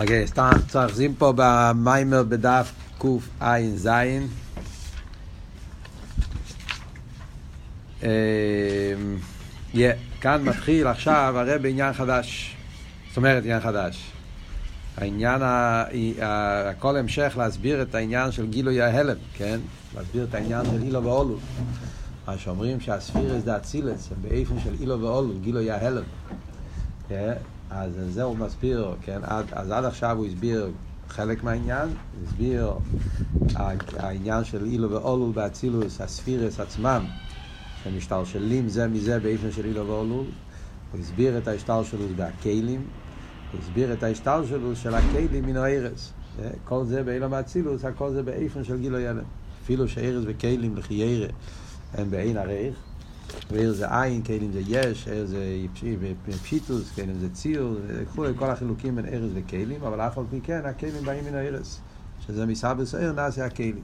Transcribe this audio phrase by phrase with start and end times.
[0.00, 3.88] אוקיי, סתם צרכזים פה במיימר בדף קע"ז.
[10.20, 12.56] כאן מתחיל עכשיו הרי בעניין חדש.
[13.08, 14.10] זאת אומרת עניין חדש.
[14.96, 15.42] העניין,
[16.22, 19.60] הכל המשך להסביר את העניין של גילוי ההלם, כן?
[19.96, 21.38] להסביר את העניין של אילו ואולו.
[22.28, 26.04] מה שאומרים שהספירס דה אצילס באיפן של אילו ואולו, גילוי ההלם.
[27.70, 29.20] אז זה הוא מסביר, כן?
[29.22, 30.70] עד, אז עד עכשיו הוא הסביר
[31.08, 31.88] חלק מהעניין,
[32.24, 32.72] הסביר
[33.96, 37.04] העניין של אילו ואולול באצילוס, הספירס עצמם,
[37.82, 40.26] שמשתלשלים זה מזה באיפן של אילו ואולול.
[40.92, 42.80] הוא הסביר את ההשתלשלות בהכלים,
[43.52, 46.12] הוא הסביר את ההשתלשלות של הכלים מן הארץ.
[46.64, 49.24] כל זה באילו מאצילוס, הכל זה באיפן של גילו ילד.
[49.62, 51.28] אפילו שארץ וכלים לחיירה
[51.94, 52.87] הם בעין הרייך.
[53.50, 55.38] ועיר זה עין, כלים זה יש, עיר זה
[56.42, 57.74] פשיטוס, כלים זה ציור,
[58.36, 61.80] כל החילוקים בין ארז וכלים, אבל אף על פי כן הכלים באים מן הארץ,
[62.26, 63.80] שזה מסבס עיר נעשה הכלים.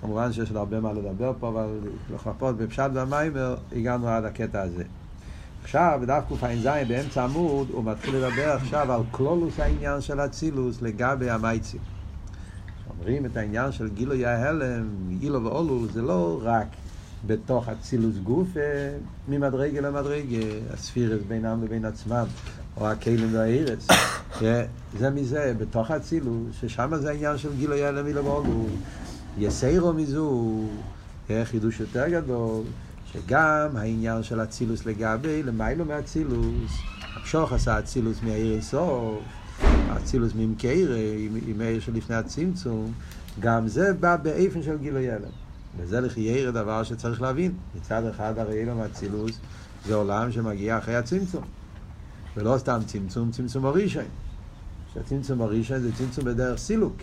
[0.00, 1.78] כמובן שיש עוד הרבה מה לדבר פה, אבל
[2.14, 4.84] לחפות בפשט והמיימר הגענו עד הקטע הזה.
[5.62, 11.30] עכשיו, בדף קע"ז באמצע עמוד, הוא מתחיל לדבר עכשיו על כלולוס העניין של אצילוס לגבי
[11.30, 11.80] המייצים.
[12.90, 16.66] אומרים את העניין של גילוי ההלם, גילו ואולו, זה לא רק
[17.26, 18.48] בתוך אצילוס גוף
[19.28, 20.38] ממדרגה למדרגה,
[20.74, 22.24] הספירס בינם לבין עצמם,
[22.76, 23.86] או הכלים והארץ.
[24.98, 28.66] זה מזה, בתוך אצילוס, ששם זה העניין של גילוי ההלם מילו ואולו.
[29.38, 30.60] יסיירו מזו,
[31.44, 32.64] חידוש יותר גדול,
[33.12, 36.72] שגם העניין של אצילוס לגבי, למיילו מאצילוס,
[37.16, 39.22] המשוך עשה אצילוס מהעיר אינסוף,
[39.96, 40.96] אצילוס ממקרה,
[41.46, 42.92] עם העיר שלפני הצמצום,
[43.40, 45.49] גם זה בא באיפן של גילוי הלם.
[45.76, 47.52] וזה לחייר דבר שצריך להבין.
[47.76, 49.38] מצד אחד הרי אילום אצילוס
[49.86, 51.44] זה עולם שמגיע אחרי הצמצום.
[52.36, 54.04] ולא סתם צמצום, צמצום הראשון.
[54.94, 56.96] שהצמצום הראשון זה צמצום בדרך סילוק.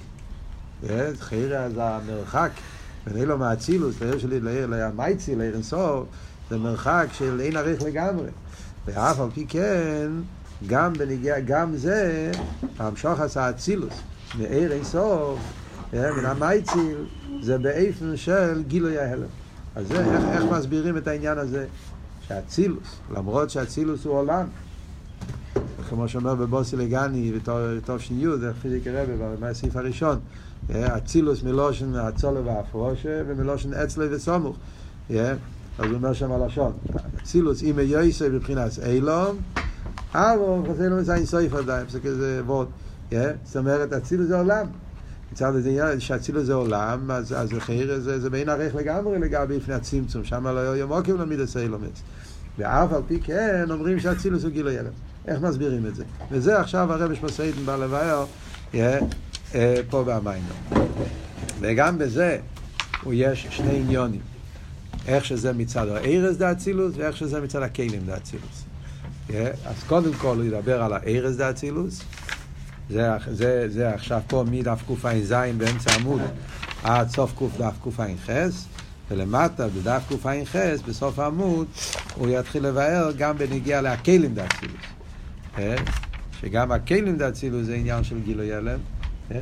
[1.20, 2.52] חייר זה המרחק
[3.06, 6.08] בין אילום האצילוס לעיר שלי, למייצי, לעיר אינסוף,
[6.50, 8.30] זה מרחק של אין עריך לגמרי.
[8.86, 10.12] ואף על פי כן,
[10.68, 12.32] גם בנגיע, גם זה,
[12.80, 13.94] המשוך עשה אצילוס,
[14.36, 15.40] מעיר אינסוף,
[15.94, 16.98] מן המייציל,
[17.42, 19.28] זה באיפן של גילוי ההלם.
[19.76, 21.66] אז זה, איך, איך מסבירים את העניין הזה?
[22.28, 24.48] שהצילוס, למרות שהצילוס הוא עולם,
[25.90, 30.20] כמו שאומר בבוסי לגני וטוב שניו, זה חיזיק הרבה מהסעיף הראשון,
[30.72, 34.58] אצילוס מלושן הצולו והפרושה ומלושן אצלו וסמוך.
[35.10, 35.18] אז
[35.80, 36.72] הוא אומר שם הלשון,
[37.22, 39.38] אצילוס אימא יויסה מבחינת אילום,
[40.14, 42.68] אבל חסר לו מציין סויף עדיין, זה כזה וורד.
[43.12, 44.68] זאת אומרת, אצילוס זה עולם.
[45.32, 49.74] מצד זה שאצילו זה עולם, אז, אז חיר זה, זה בין ערך לגמרי לגבי לפני
[49.74, 52.02] הצמצום, שם לא יהיה מוקים למידס אילומץ.
[52.58, 54.92] ואף על פי כן אומרים שאצילוס הוא גילוי ילד.
[55.28, 56.04] איך מסבירים את זה?
[56.32, 58.26] וזה עכשיו הרבש מסעידן בא לבאר
[59.90, 60.46] פה במיינו.
[61.60, 62.38] וגם בזה
[63.04, 64.22] הוא יש שני עניונים.
[65.08, 68.64] איך שזה מצד הארז דה אצילוס ואיך שזה מצד הכלים דה אצילוס.
[69.66, 72.02] אז קודם כל הוא ידבר על הארז דה אצילוס.
[72.90, 76.22] זה, זה, זה עכשיו פה מדף קע"ז באמצע עמוד
[76.84, 78.30] עד סוף קדף קע"ח
[79.12, 80.56] ולמטה בדף קע"ח
[80.88, 81.68] בסוף העמוד
[82.16, 84.76] הוא יתחיל לבאר גם בנגיע להקלים דאצילוס.
[86.42, 88.80] שגם הקלים דאצילוס זה עניין של גילוי הלם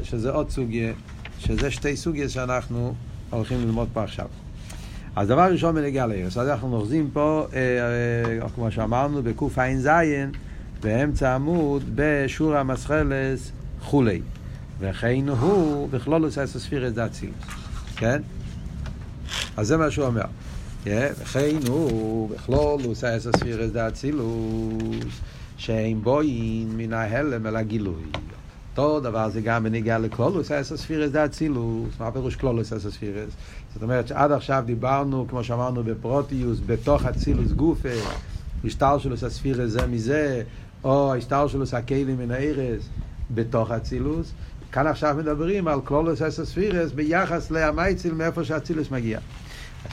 [0.03, 0.93] שזה עוד סוגיה
[1.39, 2.93] שזה שתי סוגיה שאנחנו
[3.29, 4.25] הולכים ללמוד פה עכשיו.
[5.15, 7.59] אז דבר ראשון בנגיע לארץ אז אנחנו נוחזים פה אה,
[8.41, 9.89] אה, כמו שאמרנו בקע"ז
[10.85, 13.51] באמצע עמוד בשור המסחלס
[13.85, 14.21] כולי.
[14.79, 17.35] וכן הוא בכלולוס אסוספירס דאצילוס.
[17.95, 18.21] כן?
[19.57, 20.25] אז זה מה שהוא אומר.
[20.85, 25.21] וכן הוא בכלולוס אסוספירס דאצילוס,
[25.57, 28.03] שאין בוין מן ההלם אל הגילוי.
[28.71, 31.99] אותו דבר זה גם בניגיע לקלולוס אסוספירס דאצילוס.
[31.99, 33.29] מה פירוש קלולוס אסוספירס?
[33.73, 37.89] זאת אומרת שעד עכשיו דיברנו, כמו שאמרנו בפרוטיוס, בתוך אצילוס גופה,
[38.63, 40.43] משטר שלו ספירס זה מזה,
[40.83, 42.81] או ההשטר שלו סקיילים מן הארץ
[43.31, 44.31] בתוך אצילוס.
[44.71, 49.19] כאן עכשיו מדברים על קלולוס אסספירס ביחס להמייציל מאיפה שאצילוס מגיע.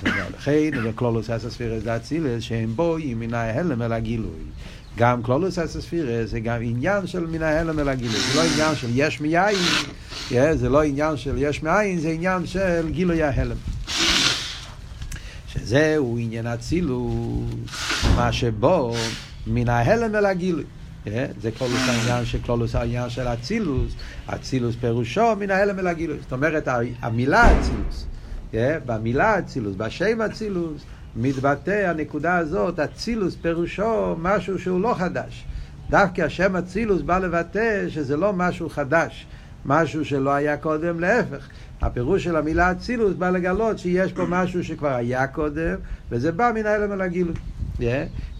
[0.02, 4.40] לכן, וקלולוס אסספירס זה אצילס, שהם בואים מן ההלם אל הגילוי.
[4.96, 8.20] גם קלולוס אסספירס זה גם עניין של מן ההלם אל הגילוי.
[8.20, 9.56] זה לא עניין של יש מיין,
[10.55, 13.56] זה לא עניין של יש מאין, זה עניין של גילוי ההלם.
[15.46, 17.50] שזהו עניין אצילוס,
[18.17, 18.94] מה שבו
[19.47, 20.65] מן ההלם אל הגילוי.
[21.41, 23.93] זה כלולוס העניין של כלולוס העניין של אצילוס,
[24.27, 26.19] אצילוס פירושו מן ההלם אל הגילוי.
[26.23, 26.69] זאת אומרת,
[27.03, 28.06] המילה אצילוס,
[28.87, 30.83] במילה אצילוס, בשם אצילוס,
[31.17, 35.45] מתבטא הנקודה הזאת, אצילוס פירושו משהו שהוא לא חדש.
[35.91, 39.27] דווקא השם אצילוס בא לבטא שזה לא משהו חדש,
[39.67, 41.49] משהו שלא היה קודם, להפך.
[41.81, 45.75] הפירוש של המילה אצילוס בא לגלות שיש פה משהו שכבר היה קודם,
[46.11, 47.35] וזה בא מן ההלם אל הגילוי.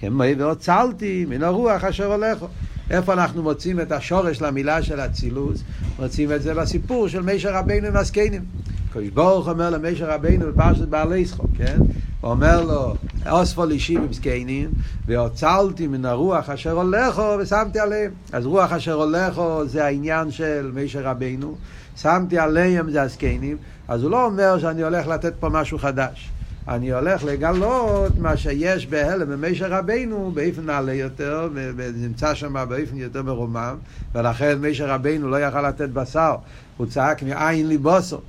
[0.01, 2.47] כמו והוצלתי מן הרוח אשר הולכו.
[2.91, 5.63] איפה אנחנו מוצאים את השורש למילה של אצילוס?
[5.99, 8.45] מוצאים את זה בסיפור של מישר רבינו עם הזקנים.
[8.93, 11.79] קדוש ברוך אומר למישר רבינו בפרשת בעלי שחוק, כן?
[12.21, 12.95] הוא אומר לו,
[13.31, 14.71] אוספו לישי במזקנים,
[15.07, 18.11] והוצלתי מן הרוח אשר הולכו ושמתי עליהם.
[18.33, 21.55] אז רוח אשר הולכו זה העניין של מישר רבינו,
[21.97, 23.57] שמתי עליהם זה הזקנים,
[23.89, 26.32] אז הוא לא אומר שאני הולך לתת פה משהו חדש.
[26.69, 33.23] אני הולך לגלות מה שיש בהלם במישר רבינו באופן נעלה יותר, ונמצא שם באופן יותר
[33.23, 33.77] מרומם,
[34.15, 36.35] ולכן מישר רבינו לא יכל לתת בשר,
[36.77, 38.21] הוא צעק מאין לי בוסו.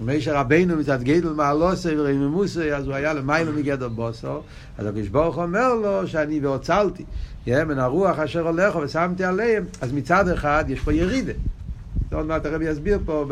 [0.00, 4.42] מישר רבינו מצד גדל מעלוסי ורמימוסי, אז הוא היה למיילו מגדר בוסו,
[4.78, 7.04] אז הקדוש ברוך אומר לו שאני והוצלתי,
[7.46, 11.32] מן הרוח אשר הולך ושמתי עליהם, אז מצד אחד יש פה ירידה.
[12.14, 13.24] עוד מעט הרבי יסביר פה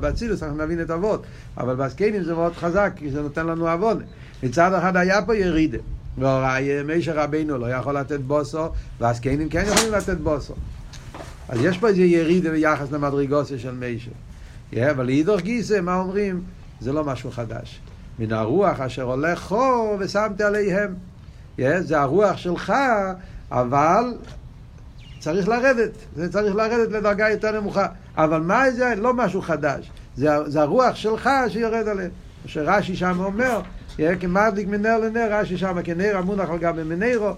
[0.00, 1.22] באצילוס, אנחנו נבין את אבות.
[1.56, 4.02] אבל בסקיינים זה מאוד חזק, כי זה נותן לנו עוון.
[4.42, 5.78] מצד אחד היה פה ירידה.
[6.18, 8.68] והוראי, מישר רבינו לא יכול לתת בוסו,
[9.00, 10.54] והסקיינים כן יכולים לתת בוסו.
[11.48, 14.10] אז יש פה איזה ירידה ביחס למדרגוסה של מישר.
[14.72, 16.42] Yeah, אבל לאידוך גיסא, מה אומרים?
[16.80, 17.80] זה לא משהו חדש.
[18.18, 20.94] מן הרוח אשר הולך חור ושמתי עליהם.
[21.58, 22.72] Yeah, זה הרוח שלך,
[23.50, 24.04] אבל
[25.22, 27.86] צריך לרדת, זה צריך לרדת לדרגה יותר נמוכה.
[28.16, 28.94] אבל מה זה?
[28.96, 29.90] לא משהו חדש.
[30.16, 32.10] זה, זה הרוח שלך שיורד עליהם.
[32.46, 33.60] שרש"י שם אומר,
[34.20, 37.30] כמדליק מנר לנר, רש"י שם כנר המונח על גבי מנרו,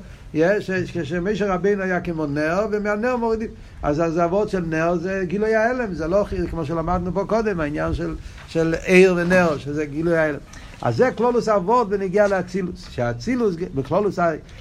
[0.93, 3.49] כשמשה רבינו היה כמו נר, ומהנר מורידים.
[3.83, 8.15] אז הזוות של נר זה גילוי ההלם, זה לא כמו שלמדנו פה קודם, העניין של,
[8.49, 10.39] של עיר ונר, שזה גילוי ההלם.
[10.83, 12.91] אז זה כלולוס אבות בנגיע לאצילוס.
[12.91, 14.19] שהאצילוס, בכלולוס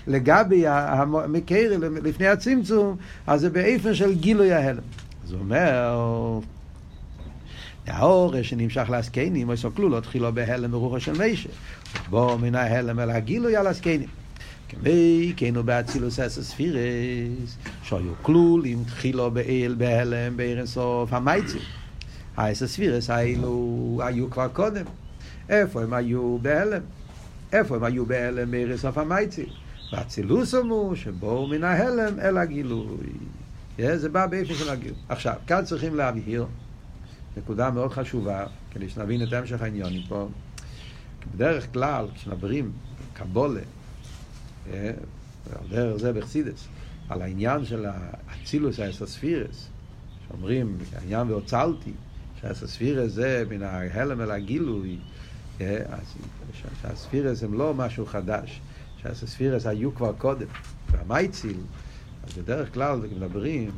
[0.07, 4.81] לגבי המקרי לפני הצמצום, אז זה באיפן של גילוי ההלם.
[5.25, 6.39] אז הוא אומר,
[7.87, 11.49] האור שנמשך לעסקנים, סוקלו לא תחילו בהלם ברוחו של מישה.
[12.09, 14.09] בוא מן ההלם אל הגילוי על עסקנים.
[14.69, 21.61] כמי כנו באצילוס אסס פירס, שהיו כלול אם תחילו באל בהלם בערן סוף המייצים.
[22.37, 24.85] האסס פירס האלו היו כבר קודם.
[25.49, 26.81] איפה הם היו בהלם?
[27.51, 29.45] איפה הם היו בהלם בערן סוף המייצים?
[29.91, 32.97] והצילוס אמרו שבואו מן ההלם אל הגילוי.
[33.77, 34.97] זה בא באיפה של הגילוי.
[35.09, 36.45] עכשיו, כאן צריכים להבהיר
[37.37, 40.27] נקודה מאוד חשובה, כדי שנבין את המשך העניונים פה.
[41.35, 42.71] בדרך כלל, כשמדברים
[43.13, 43.61] קבולה,
[45.69, 46.67] דרך זה בחסידס,
[47.09, 49.67] על העניין של האצילוס האסספירס,
[50.27, 51.91] שאומרים, העניין והוצלתי,
[52.41, 54.97] שהאסספירס זה מן ההלם אל הגילוי,
[56.53, 58.61] שהספירס הם לא משהו חדש,
[59.01, 60.47] שהספירס היו כבר קודם,
[60.91, 61.57] והמייציל,
[62.23, 63.71] אז בדרך כלל מדברים,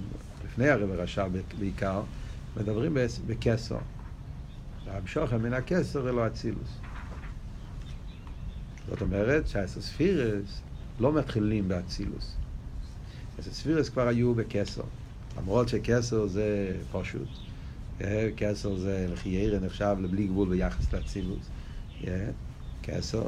[0.45, 1.27] לפני הרב הרשע
[1.59, 2.01] בעיקר,
[2.57, 3.77] מדברים בקסר.
[4.87, 6.69] המשוכן מן הקסר אלו אצילוס.
[8.89, 10.61] זאת אומרת שהאסספירס
[10.99, 12.35] לא מתחילים באצילוס.
[13.37, 14.83] האסספירס כבר היו בקסר.
[15.37, 17.27] למרות שקסר זה פשוט.
[18.35, 21.49] קסר זה לחיירה נחשב לבלי גבול ביחס לאצילוס.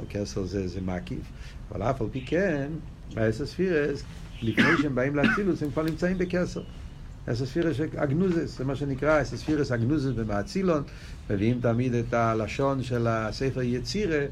[0.09, 1.31] קסר זה, זה מקיף.
[1.71, 2.71] אבל אף על פי כן,
[3.13, 4.03] באסספירס,
[4.41, 6.61] לפני שהם באים לאצילוס, הם כבר נמצאים בקסר.
[7.25, 10.83] אסספירס אגנוזס, זה מה שנקרא אסספירס אגנוזס במאצילון,
[11.29, 14.25] מביאים תמיד את הלשון של הספר יצירה,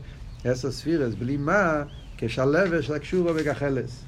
[0.48, 1.84] אסספירס, בלי מה,
[2.18, 4.04] כשלבש הקשורה בגחלס.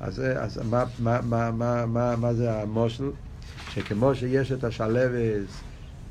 [0.00, 3.10] אז, אז מה, מה, מה, מה, מה, מה זה המושל?
[3.70, 5.60] שכמו שיש את השלבס,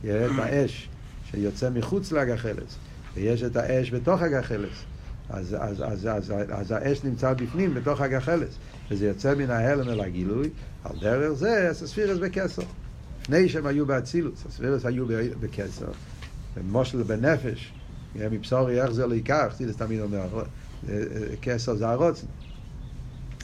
[0.01, 0.07] את
[0.37, 0.89] האש
[1.31, 2.77] שיוצא מחוץ לגחלס,
[3.15, 4.83] ויש את האש בתוך הגחלס,
[5.29, 8.57] אז, אז, אז, אז, אז, האש נמצא בפנים, בתוך הגחלס,
[8.91, 10.49] וזה יוצא מן ההלם אל הגילוי,
[10.83, 12.63] על דרך זה הספירס בקסר.
[13.21, 15.05] לפני שהם היו באצילות, הספירס היו
[15.39, 15.85] בקסר,
[16.57, 17.73] ומושל בנפש,
[18.15, 20.43] מבשורי איך זה לא ייקח, זה תמיד אומר,
[21.41, 22.27] קסר זה הרוצן.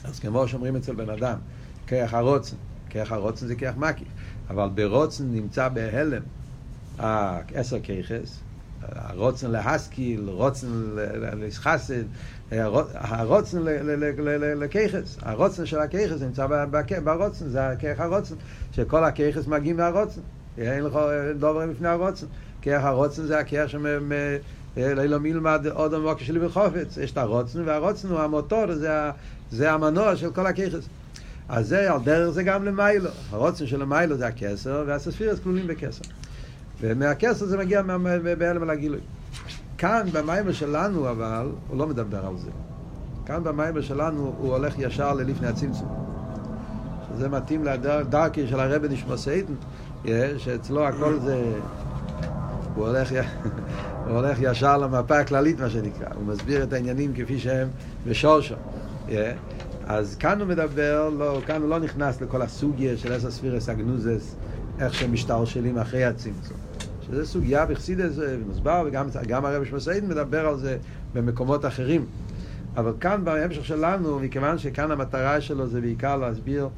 [0.04, 1.38] אז כמו שאומרים אצל בן אדם,
[1.86, 2.56] כיח הרוצן,
[2.90, 4.08] כיח הרוצן זה כיח מקיף,
[4.50, 6.22] אבל ברוצן נמצא בהלם,
[7.54, 8.40] עשר כיחס,
[8.82, 10.66] הרוצן להשכיל, רוצן
[11.40, 12.04] לחסד,
[12.94, 13.58] הרוצן
[14.56, 16.46] לכיחס, הרוצן של הכיחס נמצא
[17.04, 18.34] ברוצן, זה כיח הרוצן,
[18.72, 20.20] שכל הכיחס מגיעים מהרוצן,
[20.58, 20.98] אין לך
[21.38, 22.26] דוברים לפני הרוצן,
[22.62, 23.74] כיח הרוצן זה הכיח
[24.76, 28.64] לא מלמד עוד המוקר שלי בחופץ, יש את הרוצן, והרוצן הוא המוטור,
[29.50, 30.84] זה המנוע של כל הכיחס.
[31.48, 33.10] אז זה, על דרך זה גם למיילו.
[33.30, 36.04] הרוצן של המיילו זה הכסר, והספירס כלולים בכסר.
[36.84, 37.82] ומהכסר זה מגיע
[38.38, 39.00] בהלם על הגילוי.
[39.78, 42.50] כאן, במיימר שלנו, אבל, הוא לא מדבר על זה.
[43.26, 45.88] כאן במיימר שלנו הוא הולך ישר ללפני הצמצום.
[47.08, 49.52] שזה מתאים לדרכי של הרבי נשמע סייטן,
[50.36, 51.52] שאצלו הכל זה...
[52.74, 53.12] הוא הולך,
[54.06, 56.06] הוא הולך ישר למפה הכללית, מה שנקרא.
[56.14, 57.68] הוא מסביר את העניינים כפי שהם
[58.06, 58.54] בשורשו.
[59.86, 64.34] אז כאן הוא מדבר, לא, כאן הוא לא נכנס לכל הסוגיה של אסא ספירס אגנוזס,
[64.80, 66.56] איך שהם משתלשלים אחרי הצמצום.
[67.06, 70.78] שזה סוגיה בחסידס ומוסבר, וגם הרבי שמסעיד מדבר על זה
[71.14, 72.06] במקומות אחרים.
[72.76, 76.68] אבל כאן בהמשך שלנו, מכיוון שכאן המטרה שלו זה בעיקר להסביר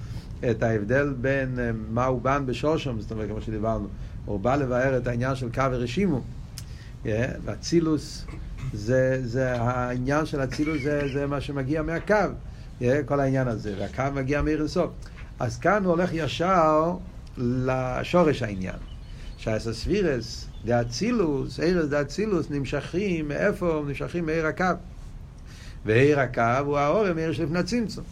[0.50, 3.88] את ההבדל בין אה, מה הוא בן בשושם, זאת אומרת, כמו שדיברנו,
[4.24, 6.20] הוא בא לבאר את העניין של קו ורשימו,
[7.44, 8.26] והצילוס,
[8.72, 12.14] זה, זה העניין של הצילוס זה, זה מה שמגיע מהקו,
[13.06, 14.90] כל העניין הזה, והקו מגיע מעיר לסוף.
[15.38, 16.96] אז כאן הוא הולך ישר
[17.38, 18.95] לשורש העניין.
[19.46, 23.82] שהססבירס, דאצילוס, ערס דאצילוס, נמשכים, מאיפה?
[23.86, 24.64] נמשכים מעיר הקו.
[25.84, 28.04] ועיר הקו הוא האור מעיר שלפני הצמצום.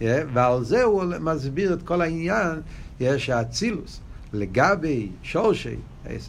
[0.00, 2.60] Yeah, ועל זה הוא מסביר את כל העניין,
[3.00, 4.00] yeah, שהאצילוס,
[4.32, 5.76] לגבי שורשי,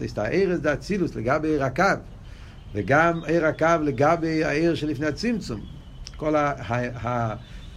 [0.06, 1.84] את הערס דאצילוס, לגבי עיר הקו,
[2.74, 5.62] וגם עיר הקו לגבי העיר שלפני הצמצום.
[6.18, 6.54] כל ה...
[6.60, 7.36] ה, ה,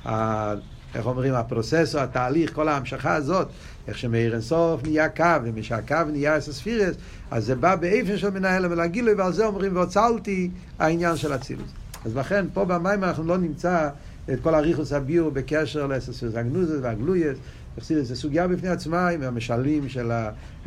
[0.08, 0.54] ה
[0.94, 3.48] איך אומרים, הפרוססור, התהליך, כל ההמשכה הזאת,
[3.88, 6.94] איך שמאיר אינסוף נהיה קו, ומשהקו נהיה אסספירס,
[7.30, 11.70] אז זה בא באיפן של מנהל ולגילוי, ועל זה אומרים, והוצלתי העניין של אצילוס.
[12.04, 13.88] אז לכן, פה במים אנחנו לא נמצא
[14.32, 17.38] את כל הריכוס הביור בקשר לאסספירס הגנוזס והגלויס.
[17.80, 20.12] זה סוגיה בפני עצמה עם המשלים של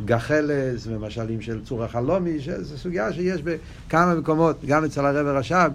[0.00, 5.70] הגחלס ומשלים של צור החלומי, זו סוגיה שיש בכמה מקומות, גם אצל הרב הרש"ב,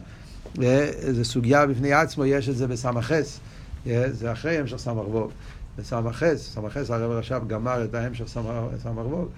[0.64, 3.40] אה, זו סוגיה בפני עצמו, יש את זה בסמכס.
[3.86, 5.32] זה אחרי המשך סמ"ך ווב.
[5.78, 9.30] בסמ"כס, סמ"כס הרב רש"ב גמר את ההמשך סמ"ך ווב,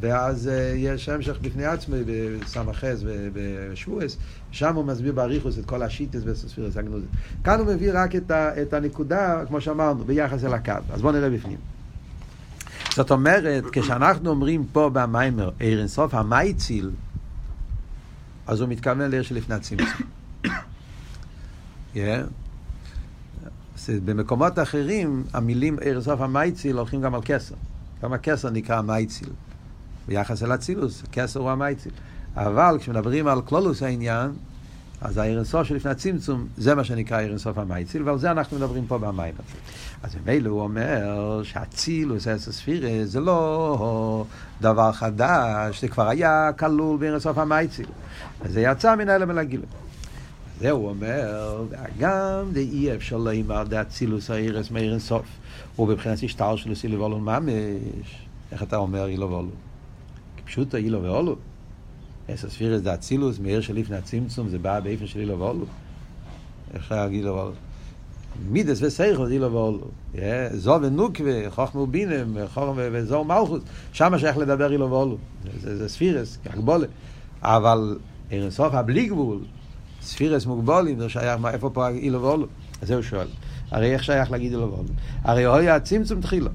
[0.00, 4.16] ואז יש המשך בפני עצמי בסמ"כס ובשבועס,
[4.50, 7.06] שם הוא מסביר באריכוס את כל השיטס וספירס הגנוזס.
[7.44, 10.72] כאן הוא מביא רק את, ה, את הנקודה, כמו שאמרנו, ביחס אל הקו.
[10.92, 11.58] אז בואו נראה בפנים.
[12.94, 16.90] זאת אומרת, כשאנחנו אומרים פה במיימר, עיר אינסוף המייציל,
[18.46, 19.86] אז הוא מתכוון לעיר שלפני הצמצום.
[21.94, 21.98] yeah.
[24.04, 27.54] במקומות אחרים המילים ער סוף המייציל הולכים גם על כסר.
[28.02, 29.28] גם הכסר נקרא מייציל.
[30.08, 31.92] ביחס אל אצילוס, הכסר הוא המייציל.
[32.36, 34.30] אבל כשמדברים על כלולוס העניין,
[35.00, 38.86] אז הער סוף שלפני הצמצום, זה מה שנקרא ער סוף המייציל, ועל זה אנחנו מדברים
[38.86, 39.34] פה במים.
[40.02, 44.24] אז ממילא הוא אומר שהצילוס, אסספירה, זה לא
[44.60, 47.86] דבר חדש, זה כבר היה כלול בער סוף המייציל.
[48.42, 49.66] וזה יצא מן האלה מלגילוי.
[50.62, 51.64] זה הוא אומר,
[51.98, 55.26] גם אי אפשר לומר דאצילוס האירס מאיר אינסוף.
[55.78, 58.26] ובבחינת השטר שלו סילו ואולו ממש.
[58.52, 59.50] איך אתה אומר אילו ואולו?
[60.36, 61.36] כפשוטו אילו ואולו.
[62.30, 65.64] אס הספירס דאצילוס מאיר שלפני הצמצום זה בא באיפן של אילו ואולו.
[66.74, 67.52] איך להגיד אילו ואולו?
[68.50, 69.88] מידס וסייכו זה אילו ואולו.
[70.52, 72.36] זו ונוקווה, חוכמה ובינם,
[72.76, 73.62] וזו מלכוס.
[73.92, 75.18] שמה שייך לדבר אילו ואולו.
[75.60, 76.86] זה ספירס, כהגבולה.
[77.42, 77.98] אבל
[78.30, 79.38] אירסוף הבלי גבול,
[80.02, 82.46] ספירס מוגבולים, זה שייך, מה, איפה פה אילו ואולו?
[82.82, 83.26] אז זה הוא שואל.
[83.70, 84.88] הרי איך שייך להגיד אילו ואולו?
[85.22, 86.50] הרי הוא היה צמצום תחילה.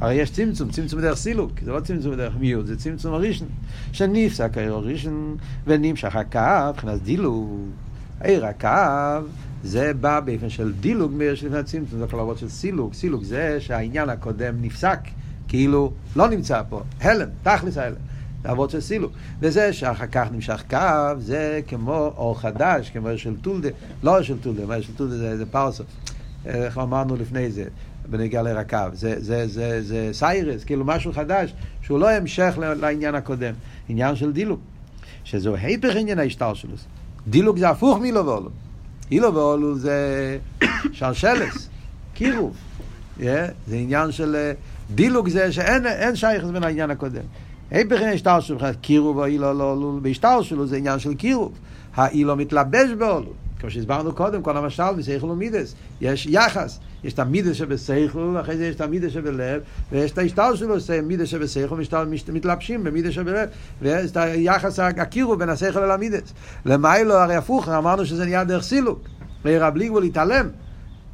[0.00, 3.48] הרי יש צמצום, צמצום דרך סילוק, זה לא צמצום דרך מיעוט, זה צמצום הראשון.
[3.92, 6.38] שנפסק העיר הראשון ונמשך הקו,
[6.70, 7.60] מבחינת דילוג.
[8.20, 9.26] העיר הקו,
[9.64, 12.94] זה בא באופן של דילוג מאיר שלפני הצמצום, זה כל של סילוק.
[12.94, 14.98] סילוק זה שהעניין הקודם נפסק,
[15.48, 17.96] כאילו לא נמצא פה, הלם, תכלס ההלם.
[18.42, 19.12] זה אבות של סילוק.
[19.40, 20.78] וזה שאחר כך נמשך קו,
[21.18, 23.68] זה כמו אור חדש, כמו אור של טולדה,
[24.02, 25.84] לא אור של טולדה, אור של טולדה זה, זה פרסו.
[26.46, 27.64] איך אמרנו לפני זה,
[28.10, 28.94] בנגיע לרקב.
[28.94, 33.54] זה, זה, זה, זה סיירס, כאילו משהו חדש, שהוא לא המשך לעניין הקודם.
[33.88, 34.60] עניין של דילוק.
[35.24, 36.72] שזהו היפך עניין ההשתל שלו.
[37.28, 38.50] דילוק זה הפוך מילו ואולו.
[39.10, 40.38] אילו ואולו זה
[40.92, 41.68] שלשלס,
[42.14, 42.56] קירוב.
[43.18, 43.22] Yeah,
[43.66, 44.52] זה עניין של
[44.94, 47.22] דילוק זה שאין שייכת בין העניין הקודם.
[47.72, 51.52] אין השטר שלו, קירוב או אילו לא עלול, בהשטר שלו זה עניין של קירוב.
[51.94, 53.32] האילו מתלבש בעולו.
[53.60, 58.66] כמו שהסברנו קודם, כל המשל בסייכל ומידס, יש יחס, יש את המידס שבסייכל, אחרי זה
[58.66, 59.60] יש את המידס שבלב,
[59.92, 61.76] ויש את ההשתל שלו, מידס שבסייכל,
[62.32, 63.48] מתלבשים במידס שבלב,
[63.82, 66.32] ויש את היחס הקירוב בין הסייכל למידס.
[66.64, 69.08] למיילו הרי הפוך, אמרנו שזה נהיה דרך סילוק,
[69.44, 70.48] עיר הבלי גבול להתעלם.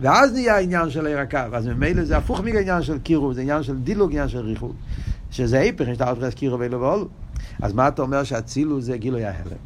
[0.01, 3.63] ואז נהיה העניין של עיר הקו, אז ממילא זה הפוך מהעניין של קירוב, זה עניין
[3.63, 4.75] של דילוג, עניין של ריחוד.
[5.31, 7.09] שזה היפך, יש תחת קירו ואילו ואולו.
[7.63, 9.57] אז מה אתה אומר שהצילו זה גילוי ההלם?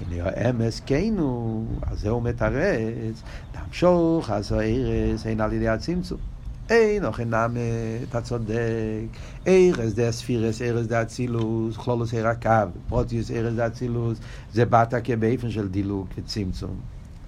[0.00, 6.18] הנה האמס כנו, אז זהו מתרץ, תמשוך, אז הארס אין על ידי הצמצום.
[6.70, 7.60] אין אוכן נאמה,
[8.08, 9.08] אתה צודק,
[9.46, 12.50] ארז דה ספירס, ארז דה אצילוס, כלולוס עיר הקו,
[12.88, 14.18] פרוטיוס ארז דה אצילוס,
[14.52, 16.76] זה באת כבאופן של דילוג וצמצום.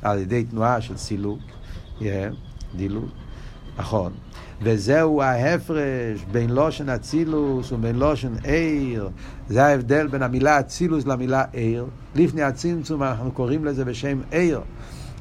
[0.02, 1.40] על ידי תנועה של סילוק,
[2.76, 3.08] דילוג,
[3.78, 4.12] נכון.
[4.62, 9.08] וזהו ההפרש בין לושן אצילוס ובין לושן עיר.
[9.48, 11.86] זה ההבדל בין המילה אצילוס למילה עיר.
[12.14, 14.60] לפני הצמצום אנחנו קוראים לזה בשם עיר,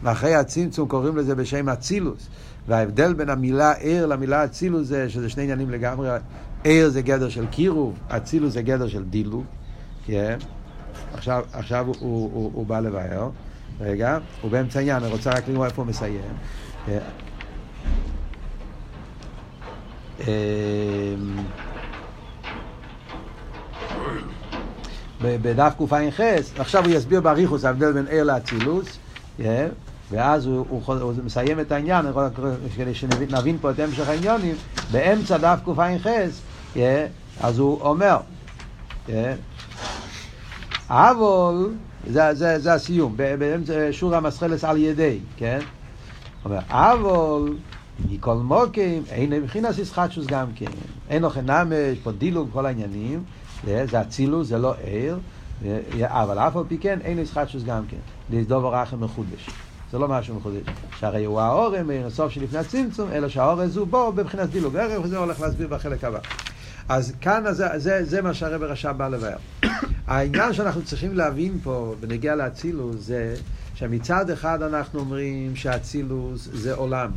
[0.03, 2.27] ואחרי הצמצום קוראים לזה בשם אצילוס.
[2.67, 6.09] וההבדל בין המילה עיר למילה אצילוס זה שזה שני עניינים לגמרי.
[6.63, 9.43] עיר זה גדר של קירוב, אצילוס זה גדר של דילוג.
[10.07, 10.11] Yeah.
[11.13, 13.29] עכשיו, עכשיו הוא, הוא, הוא, הוא בא לבאר.
[13.81, 16.21] רגע, הוא באמצע עניין, אני רוצה רק לראות איפה הוא מסיים.
[16.87, 17.28] Yeah.
[25.21, 26.19] בדף קע"ח,
[26.57, 28.97] עכשיו הוא יסביר באריכוס ההבדל בין ער לאצילוס,
[30.11, 32.05] ואז הוא, הוא, הוא מסיים את העניין,
[32.75, 34.55] כדי שנבין פה את המשך העניונים,
[34.91, 36.07] באמצע דף קע"ח,
[37.41, 38.17] אז הוא אומר,
[40.89, 41.67] אבל,
[42.11, 45.59] זה, זה, זה הסיום, באמצע שור המסחלס על ידי, כן?
[46.45, 47.53] אבל
[48.09, 50.71] מכל מוקים, אין מבחינת ישחטשוס גם כן.
[51.09, 53.23] אין חינם, יש פה דילוג כל העניינים,
[53.65, 55.17] זה אצילוס, זה לא ער,
[56.03, 57.97] אבל אף על פי כן אין ישחטשוס גם כן.
[58.31, 59.49] זה דבר אחר מחודש.
[59.91, 60.61] זה לא משהו מחודש.
[60.99, 65.41] שהרי הוא האורם, הסוף שלפני הצמצום, אלא שהאורם הוא בו בבחינת דילוג ערך, וזה הולך
[65.41, 66.19] להסביר בחלק הבא.
[66.89, 69.37] אז כאן זה, זה, זה מה שהרב הרשע בא לבאר.
[70.07, 73.35] העניין שאנחנו צריכים להבין פה, בנגיע לאצילוס, זה
[73.75, 77.11] שמצד אחד אנחנו אומרים שאצילוס זה עולם.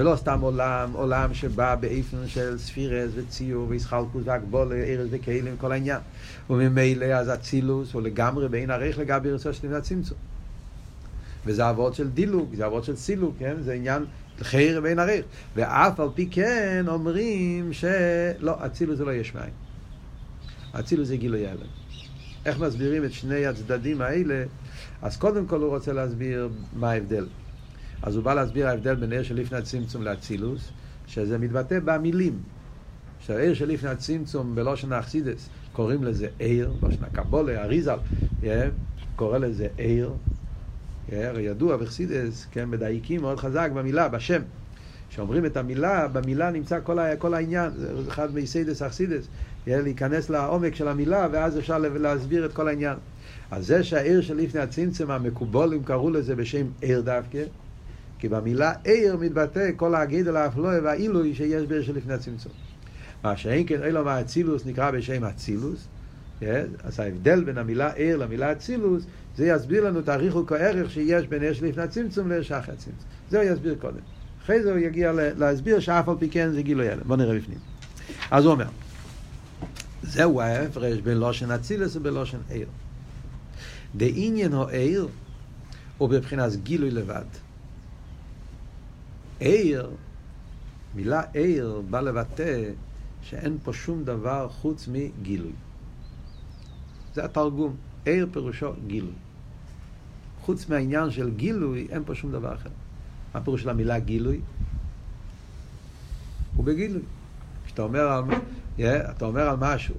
[0.00, 6.00] ולא סתם עולם, עולם שבא באיפן של ספירס וציור וישחלקוס והגבולה, ארז וכלים, כל העניין.
[6.50, 10.18] וממילא אז אצילוס הוא לגמרי בין ערך לגבי רצון של הצמצום.
[11.46, 13.56] וזה אבות של דילוג, זה אבות של סילוג, כן?
[13.60, 14.04] זה עניין
[14.42, 15.24] חייר בין ערך.
[15.56, 19.52] ואף על פי כן אומרים שלא, אצילוס זה לא יש מים.
[20.80, 21.70] אצילוס זה גילוי הלם.
[22.46, 24.44] איך מסבירים את שני הצדדים האלה?
[25.02, 27.26] אז קודם כל הוא רוצה להסביר מה ההבדל.
[28.02, 30.70] אז הוא בא להסביר ההבדל בין אור שלפני הצמצום לאצילות,
[31.06, 32.38] שזה מתבטא במילים.
[33.26, 37.98] שהאור שלפני הצמצום בלשון החסידות קוראים לזה אור, לשון הקבלה, אריזל,
[39.16, 40.12] קורא לזה אור.
[41.12, 44.42] הרי ידוע בחסידות, כן, מדייקים מאוד חזק במילה, בשם.
[45.10, 49.28] כשאומרים את המילה, במילה נמצא כל, ה, כל העניין, זה אחד מיסודות החסידות,
[49.66, 52.96] להיכנס לעומק של המילה, ואז אפשר להסביר את כל העניין.
[53.50, 57.42] אז זה שהעיר שלפני הצמצום, המקובולים קראו לזה בשם עיר דווקא,
[58.20, 62.52] כי במילה עיר מתבטא כל הגידל האפלואה והעילוי שיש בעיר שלפני הצמצום.
[63.24, 65.88] מה שאין כן אלו מהאצילוס נקרא בשם אצילוס,
[66.40, 66.66] כן?
[66.84, 69.04] אז ההבדל בין המילה עיר למילה אצילוס,
[69.36, 73.08] זה יסביר לנו את הריחוק הערך שיש בין עיר שלפני הצמצום לעיר שאחרי הצמצום.
[73.30, 74.00] זה הוא יסביר קודם.
[74.44, 77.02] אחרי זה הוא יגיע להסביר שאף על פי כן זה גילוי הלם.
[77.06, 77.58] בואו נראה בפנים.
[78.30, 78.66] אז הוא אומר,
[80.02, 82.66] זהו ההפרש בין לושן אצילוס ובלושן עיר.
[83.96, 85.08] דעניין העיר
[85.98, 87.24] הוא בבחינת גילוי לבד.
[89.40, 89.90] עיר,
[90.94, 92.70] מילה עיר בא לבטא
[93.22, 95.52] שאין פה שום דבר חוץ מגילוי.
[97.14, 97.76] זה התרגום.
[98.04, 99.12] עיר פירושו גילוי.
[100.40, 102.70] חוץ מהעניין של גילוי, אין פה שום דבר אחר.
[103.34, 104.40] מה פירוש של המילה גילוי?
[106.56, 107.02] הוא בגילוי.
[107.66, 108.24] כשאתה אומר על,
[108.78, 109.94] yeah, אתה אומר על משהו,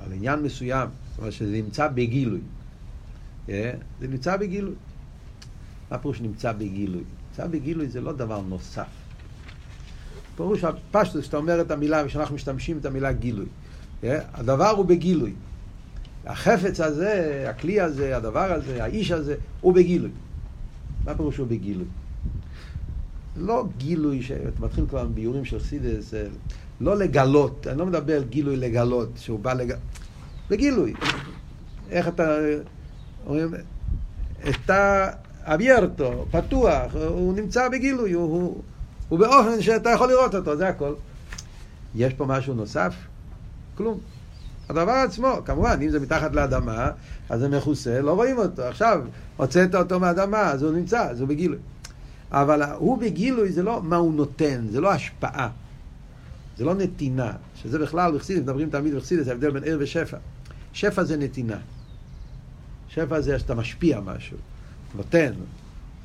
[0.00, 2.40] על עניין מסוים, זאת אומרת שזה נמצא בגילוי.
[3.46, 3.50] Yeah,
[4.00, 4.74] זה נמצא בגילוי.
[5.90, 7.04] מה פירוש נמצא בגילוי?
[7.34, 8.86] נמצא בגילוי זה לא דבר נוסף.
[10.36, 13.46] פירוש הפשטוס, שאתה אומר את המילה, ושאנחנו משתמשים את המילה גילוי.
[14.02, 15.32] Yeah, הדבר הוא בגילוי.
[16.26, 20.10] החפץ הזה, הכלי הזה, הדבר הזה, האיש הזה, הוא בגילוי.
[21.04, 21.86] מה פירוש הוא בגילוי?
[23.36, 26.14] לא גילוי, שאתה מתחיל כבר עם ביורים של סידס,
[26.80, 29.74] לא לגלות, אני לא מדבר על גילוי לגלות, שהוא בא לג...
[30.50, 30.94] בגילוי.
[31.90, 32.36] איך אתה...
[33.26, 33.54] אומרים,
[34.48, 35.10] אתה
[35.44, 38.62] אביירטו, פתוח, הוא נמצא בגילוי, הוא, הוא,
[39.08, 40.94] הוא באופן שאתה יכול לראות אותו, זה הכל.
[41.94, 42.94] יש פה משהו נוסף?
[43.74, 43.98] כלום.
[44.68, 46.90] הדבר עצמו, כמובן, אם זה מתחת לאדמה,
[47.28, 48.62] אז זה מכוסה, לא רואים אותו.
[48.62, 49.00] עכשיו,
[49.36, 51.58] הוצאת אותו מהאדמה, אז הוא נמצא, אז הוא בגילוי.
[52.30, 55.48] אבל הוא בגילוי זה לא מה הוא נותן, זה לא השפעה.
[56.58, 60.16] זה לא נתינה, שזה בכלל, בחסידס, מדברים תמיד בחסידס, ההבדל בין ער ושפע.
[60.72, 61.58] שפע זה נתינה.
[62.88, 64.36] שפע זה שאתה משפיע משהו,
[64.94, 65.32] נותן.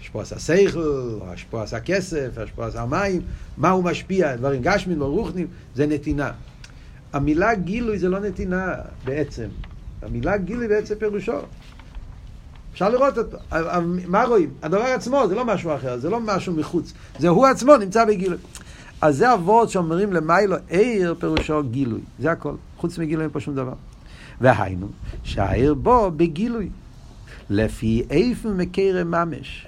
[0.01, 3.21] השפוע עשה שכל, השפוע עשה כסף, השפוע עשה מים,
[3.57, 6.31] מה הוא משפיע, דברים גשמים, רוחנים, זה נתינה.
[7.13, 8.73] המילה גילוי זה לא נתינה
[9.05, 9.47] בעצם.
[10.01, 11.37] המילה גילוי בעצם פירושו.
[12.73, 13.37] אפשר לראות אותו.
[14.07, 14.49] מה רואים?
[14.61, 16.93] הדבר עצמו זה לא משהו אחר, זה לא משהו מחוץ.
[17.19, 18.37] זה הוא עצמו נמצא בגילוי.
[19.01, 22.01] אז זה אבות שאומרים למיילו, עיר פירושו גילוי.
[22.19, 22.55] זה הכל.
[22.77, 23.73] חוץ מגילוי אין פה שום דבר.
[24.41, 24.87] והיינו,
[25.23, 26.69] שהעיר בו בגילוי.
[27.49, 29.67] לפי איפה מקרם ממש.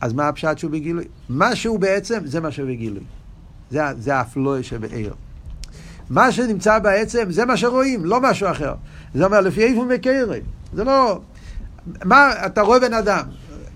[0.00, 1.04] אז מה הפשט שהוא בגילוי?
[1.28, 3.04] מה שהוא בעצם, זה מה שהוא בגילוי.
[3.70, 5.14] זה, זה האפלוי שבעיר.
[6.10, 8.74] מה שנמצא בעצם, זה מה שרואים, לא משהו אחר.
[9.14, 10.40] זה אומר, לפי איפה מקרי.
[10.72, 11.20] זה לא...
[12.04, 13.24] מה, אתה רואה בן אדם,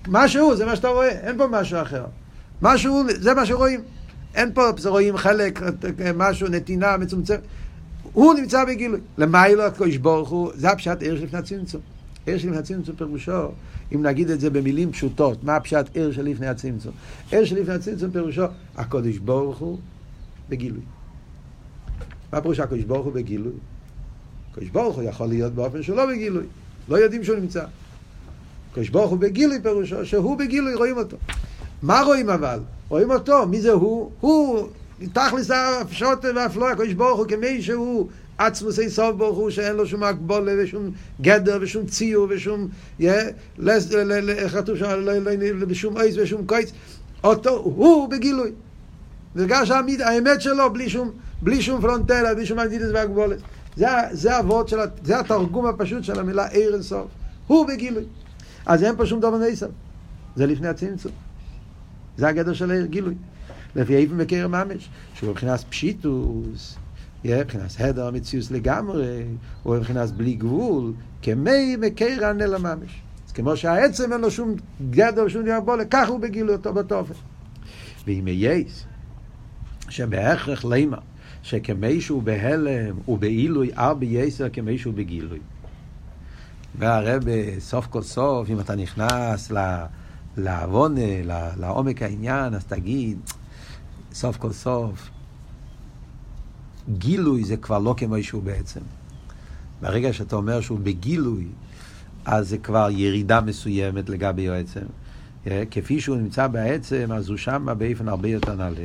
[0.09, 2.05] משהו, זה מה שאתה רואה, אין פה משהו אחר.
[2.63, 3.81] משהו, זה מה שרואים.
[4.35, 5.61] אין פה, רואים חלק,
[6.15, 7.41] משהו, נתינה מצומצמת.
[8.13, 9.01] הוא נמצא בגילוי.
[9.19, 11.81] למיילו הקדוש ברוך הוא, זה הפשט עיר שלפני הצמצום.
[12.29, 13.49] עיר שלפני הצמצום פירושו,
[13.95, 16.93] אם נגיד את זה במילים פשוטות, מה הפשט עיר שלפני הצמצום?
[17.31, 18.45] עיר שלפני הצמצום פירושו,
[18.77, 19.79] הקדוש ברוך הוא
[20.49, 20.81] בגילוי.
[22.33, 23.53] מה פירוש הקדוש ברוך הוא בגילוי?
[24.53, 26.45] הקדוש ברוך הוא יכול להיות באופן שהוא לא בגילוי.
[26.89, 27.65] לא יודעים שהוא נמצא.
[28.71, 31.17] הקדוש ברוך הוא בגילוי פירושו, שהוא בגילוי, רואים אותו.
[31.83, 32.61] מה רואים אבל?
[32.89, 34.11] רואים אותו, מי זה הוא?
[34.21, 34.69] הוא
[35.13, 38.09] תכלס הפשוט והפלוי, הקדוש ברוך הוא כמי שהוא
[38.39, 42.69] עצמוס אין סוף ברוך הוא שאין לו שום הגבולה ושום גדר ושום ציור ושום,
[43.01, 45.05] איך כתוב שם,
[45.69, 46.73] בשום אייס ושום קויץ,
[47.25, 48.51] אותו, הוא בגילוי.
[49.37, 51.11] וגם שהאמת שלו בלי שום,
[51.43, 53.39] בלי שום פרונטלה, בלי שום אגדידס והגבולת.
[53.77, 57.07] זה, זה הוורד של, זה התרגום הפשוט של המילה עיר אין סוף.
[57.47, 58.05] הוא בגילוי.
[58.67, 59.67] אז אין פה שום דבר נסף.
[60.37, 61.13] זה לפני הצמצום.
[62.17, 63.15] זה הגדר של העיר גילוי.
[63.77, 66.78] לפי איפה מקר ממש, שהוא מבחינת פשיטוס,
[67.25, 69.25] מבחינת הדר מציוס לגמרי,
[69.65, 73.03] או מבחינת בלי גבול, כמי מקר הנלה ממש.
[73.27, 74.55] אז כמו שהעצם אין לו שום
[74.91, 77.15] גדר ושום דבר בולה, ככה הוא בגילוי אותו בתופן.
[78.07, 78.85] ואם יש,
[79.89, 80.99] שבהכרח לימה,
[81.43, 85.39] שכמי שהוא בהלם ובעילוי ארבע יסר כמי שהוא בגילוי.
[86.79, 89.53] והרי בסוף כל סוף, אם אתה נכנס
[90.37, 91.23] לעוונה,
[91.57, 93.19] לעומק העניין, אז תגיד,
[94.13, 95.11] סוף כל סוף,
[96.99, 98.81] גילוי זה כבר לא כמו שהוא בעצם.
[99.81, 101.47] ברגע שאתה אומר שהוא בגילוי,
[102.25, 104.87] אז זה כבר ירידה מסוימת לגבי העצם.
[105.47, 108.85] אה, כפי שהוא נמצא בעצם, אז הוא שם באופן הרבה יותר נעלה.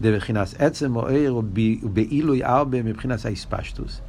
[0.00, 1.44] דבחינס עצם או עיר הוא
[1.82, 4.00] בעילוי ארבה מבחינת האספשטוס.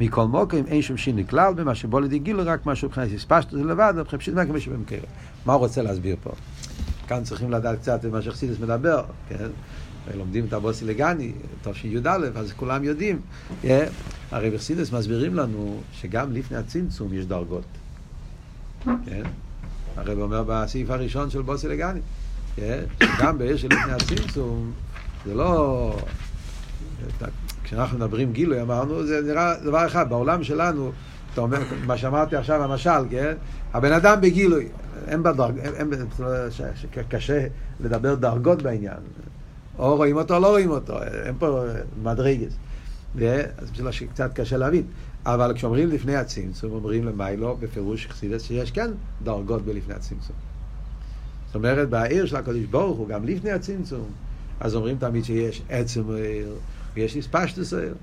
[0.00, 3.94] מכל מוקרים אין שום שינוי כלל במה שבוא לידי גילוי, רק משהו מבחינת אספשטוס לבד,
[3.96, 4.98] מבחינת פשוט מה כמו שבמקרה.
[5.46, 6.30] מה הוא רוצה להסביר פה?
[7.08, 9.48] כאן צריכים לדעת קצת מה שחסידס מדבר, כן?
[10.14, 13.20] לומדים את הבוסי לגני, תשי"א, אז כולם יודעים.
[13.62, 13.66] Yeah.
[14.30, 17.64] הרי בחסידס מסבירים לנו שגם לפני הצמצום יש דרגות.
[18.84, 19.22] כן?
[19.96, 22.00] הרב אומר בסעיף הראשון של בוסי לגני,
[22.56, 22.84] כן?
[23.20, 24.72] גם בעיר של לפני הצמצום,
[25.26, 25.96] זה לא...
[27.64, 30.92] כשאנחנו מדברים גילוי, אמרנו, זה נראה דבר אחד, בעולם שלנו,
[31.32, 33.34] אתה אומר, מה שאמרתי עכשיו, המשל, כן?
[33.72, 34.68] הבן אדם בגילוי,
[35.06, 35.58] אין בדרג...
[35.58, 35.90] אין,
[37.08, 37.46] קשה
[37.80, 38.96] לדבר דרגות בעניין.
[39.78, 41.64] או רואים אותו או לא רואים אותו, אין פה
[42.02, 42.52] מדרגס.
[43.56, 44.82] אז בשביל שקצת קשה להבין.
[45.26, 48.90] אבל כשאומרים לפני הצמצום, אומרים למיילו בפירוש חסידס שיש כן
[49.22, 50.36] דרגות בלפני הצמצום.
[51.46, 54.10] זאת אומרת, בעיר של הקדוש ברוך הוא, גם לפני הצמצום,
[54.60, 56.54] אז אומרים תמיד שיש עצם העיר,
[56.94, 57.94] ויש איספשטוס העיר,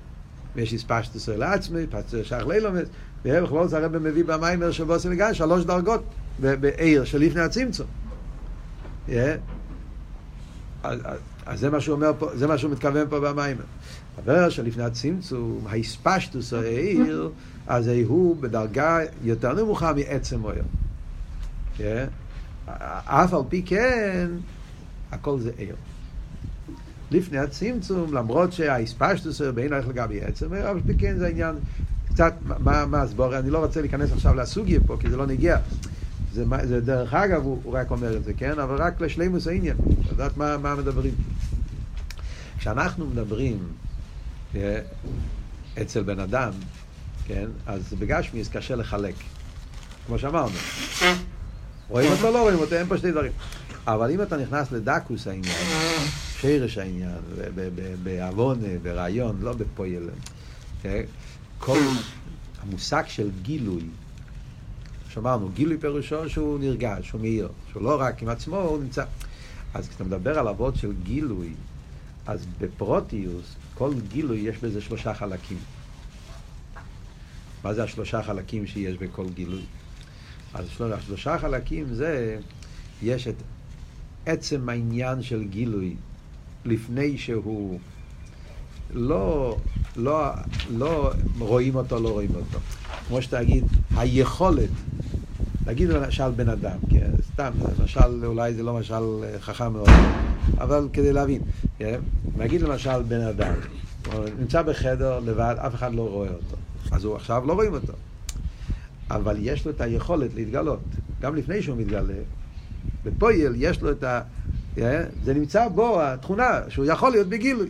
[0.54, 2.88] ויש איספשטוס העיר לעצמי, פצוע שייך לילומס,
[3.24, 6.02] ובכלול זה הרב מביא במיימר של בוסי לגן, שלוש דרגות
[6.40, 7.86] בעיר של לפני הצמצום.
[11.54, 13.64] זה מה שהוא אומר פה, זה מה שהוא מתכוון פה במיימר.
[14.24, 17.30] אבל שלפני הצמצום, האספשטוס העיר,
[17.66, 20.64] אז הוא בדרגה יותר נמוכה מעצם העיר.
[23.04, 24.30] אף על פי כן,
[25.12, 25.76] הכל זה עיר.
[27.10, 31.54] לפני הצמצום, למרות שהאספשטוס העיר בעינייך לגבי עצם אבל פי כן זה עניין,
[32.08, 35.58] קצת, מה הסבור, אני לא רוצה להיכנס עכשיו לסוגיה פה, כי זה לא נגיע.
[36.32, 38.58] זה, זה דרך אגב, הוא, הוא רק אומר את זה, כן?
[38.58, 39.76] אבל רק לשלימוס העניין,
[40.12, 41.14] לדעת מה, מה מדברים.
[42.58, 43.58] כשאנחנו מדברים
[44.54, 44.80] אה,
[45.82, 46.50] אצל בן אדם,
[47.26, 47.46] כן?
[47.66, 49.14] אז בגשמיס קשה לחלק,
[50.06, 50.56] כמו שאמרנו.
[51.88, 53.32] רואים אותו, לא רואים אותו, אין פה שתי דברים.
[53.86, 55.64] אבל אם אתה נכנס לדקוס העניין,
[56.40, 57.18] שרש העניין,
[58.02, 59.54] בעוון, ברעיון, לא
[60.82, 61.02] כן?
[61.58, 61.78] כל
[62.62, 63.84] המושג של גילוי,
[65.10, 69.04] שאמרנו, גילוי פירושו שהוא נרגש, הוא מאיר, שהוא לא רק עם עצמו, הוא נמצא.
[69.74, 71.52] אז כשאתה מדבר על אבות של גילוי,
[72.26, 75.58] אז בפרוטיוס, כל גילוי יש בזה שלושה חלקים.
[77.64, 79.62] מה זה השלושה חלקים שיש בכל גילוי?
[80.54, 82.38] אז השלושה חלקים זה,
[83.02, 83.34] יש את
[84.26, 85.94] עצם העניין של גילוי
[86.64, 87.80] לפני שהוא
[88.92, 89.56] לא,
[89.96, 90.30] לא,
[90.78, 92.58] לא רואים אותו, לא רואים אותו.
[93.08, 93.64] כמו שתגיד,
[93.96, 94.68] היכולת,
[95.66, 97.10] נגיד למשל בן אדם, כן?
[97.32, 99.02] סתם, למשל, אולי זה לא משל
[99.40, 99.88] חכם מאוד,
[100.58, 101.42] אבל כדי להבין,
[101.78, 102.00] כן?
[102.36, 103.54] נגיד למשל בן אדם,
[104.12, 106.56] הוא נמצא בחדר לבד, אף אחד לא רואה אותו,
[106.90, 107.92] אז הוא עכשיו לא רואים אותו,
[109.10, 110.80] אבל יש לו את היכולת להתגלות,
[111.20, 112.14] גם לפני שהוא מתגלה,
[113.04, 114.20] בפויל יש לו את ה...
[115.24, 117.68] זה נמצא בו, התכונה, שהוא יכול להיות בגילוי.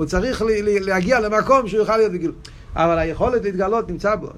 [0.00, 0.42] הוא צריך
[0.80, 2.36] להגיע למקום שהוא יוכל להיות בגילוי.
[2.74, 4.28] אבל היכולת להתגלות נמצא בו.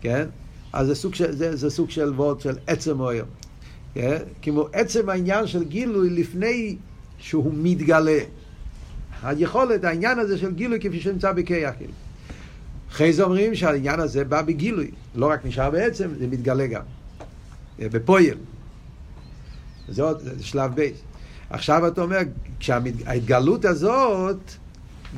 [0.00, 0.26] כן?
[0.72, 3.24] אז זה סוג של, זה, זה סוג של וורד של עצם אויר.
[3.94, 4.18] כן?
[4.42, 6.76] כמו עצם העניין של גילוי לפני
[7.18, 8.18] שהוא מתגלה.
[9.22, 11.74] היכולת, העניין הזה של גילוי כפי שנמצא בכיח.
[12.90, 16.82] אחרי זה אומרים שהעניין הזה בא בגילוי, לא רק נשאר בעצם, זה מתגלה גם.
[17.78, 18.38] בפועל.
[19.88, 20.98] זה עוד זה שלב בית.
[21.54, 22.18] עכשיו אתה אומר,
[22.60, 24.36] כשההתגלות הזאת,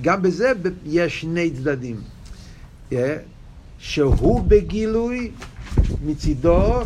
[0.03, 0.53] גם בזה
[0.85, 2.01] יש שני צדדים.
[3.79, 5.31] שהוא בגילוי
[6.05, 6.83] מצידו,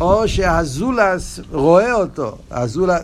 [0.00, 2.38] או שהזולת רואה אותו.
[2.50, 3.00] הזולת...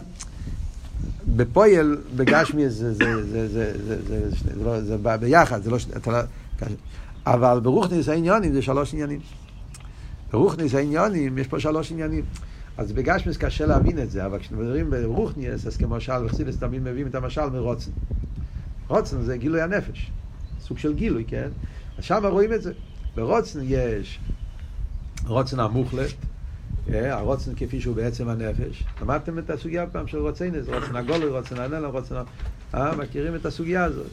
[1.36, 5.78] בפועל, בגשמי זה, זה, זה, זה, זה, זה, זה, לא, זה בא ביחד, זה לא,
[5.96, 6.18] אתה לא,
[7.26, 9.20] אבל ברוכניס העניונים זה שלוש עניינים.
[10.32, 12.24] ברוכניס העניונים יש פה שלוש עניינים.
[12.78, 17.14] אז בגשמיס קשה להבין את זה, אבל כשמדברים ברוכניס, אז כמשל, וחסידס תמיד מביאים את
[17.14, 17.90] המשל מרוצן.
[18.88, 20.10] רוצן זה גילוי הנפש,
[20.60, 21.48] סוג של גילוי, כן?
[21.98, 22.72] אז שם רואים את זה.
[23.14, 24.18] ברוצן יש
[25.26, 26.10] רוצן המוחלט,
[26.92, 28.84] אה, הרוצן כפי שהוא בעצם הנפש.
[29.02, 32.14] למדתם את הסוגיה פעם של רוצנס, רוצן הגולוי, רוצן הנלם, רוצן...
[32.74, 34.06] אה, מכירים את הסוגיה הזאת.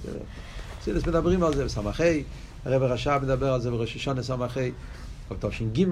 [0.79, 2.23] חסידס מדברים על זה בסמכי,
[2.65, 4.71] הרב רש"ב מדבר על זה בראש השונה סמכי,
[5.39, 5.85] תש"ג,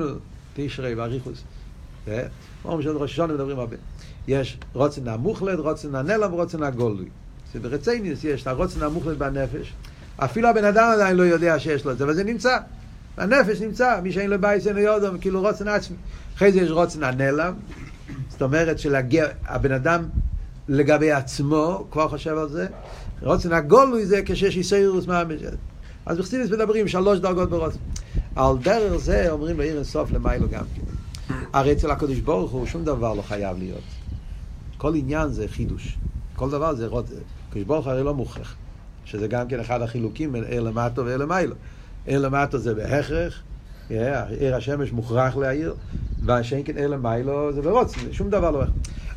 [0.56, 1.44] תשרי ואריכוס.
[2.66, 3.76] אומרים שבראש השונה מדברים הרבה.
[4.28, 7.10] יש רוצן המוחלט, רוצן הנלם ורוצן הגולוי.
[7.62, 9.74] ברציניוס יש את הרוצן המוחלט בנפש.
[10.18, 12.58] אפילו הבן אדם עדיין לא יודע שיש לו את זה, אבל זה נמצא.
[13.18, 15.98] הנפש נמצא, מי שאין לו בית אין לו יודו, כאילו רוצן עצמי.
[16.36, 17.54] אחרי זה יש רוצן הנלם,
[18.30, 20.04] זאת אומרת שלהגיע, הבן אדם
[20.70, 22.68] לגבי עצמו, כבר חושב על זה,
[23.22, 25.42] רוצן הגולוי זה כשיש איסאירוס ממש.
[26.06, 27.80] אז בחסידס מדברים שלוש דרגות ברוצן.
[28.36, 30.82] על דרך זה אומרים בעיר אינסוף למיילו גם כן.
[31.54, 33.84] הרי אצל הקדוש ברוך הוא שום דבר לא חייב להיות.
[34.78, 35.98] כל עניין זה חידוש.
[36.36, 37.16] כל דבר זה רוצן.
[37.50, 38.56] הקדוש ברוך הרי לא מוכרח.
[39.06, 41.56] שזה גם כן אחד החילוקים בין עיר למטו ועיר למיילו.
[42.06, 43.42] עיר למטו זה בהכרח,
[44.40, 45.76] עיר השמש מוכרח להעיר,
[46.26, 48.64] והשאין כן עיר למיילו זה ברוצן, שום דבר לא...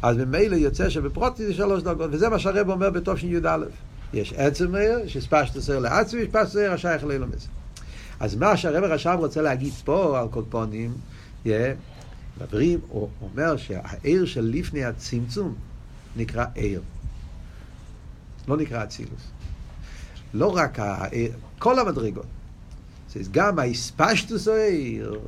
[0.03, 3.59] אז ממילא יוצא שבפרוטי זה שלוש דרגות, וזה מה שהרב אומר בתשי"א.
[4.13, 7.49] יש עצם עיר, שספשטוס עיר לעצמי, שספשטוס עיר השייך לאילומס.
[8.21, 10.95] אז מה שהרב הרש"ב רוצה להגיד פה על קולפונים,
[12.37, 15.55] מדברים, הוא אומר שהעיר של לפני הצמצום
[16.17, 16.83] נקרא עיר.
[18.49, 19.31] לא נקרא אצילוס.
[20.35, 22.27] לא רק העיר, כל המדרגות.
[23.31, 25.21] גם האספשטוס העיר,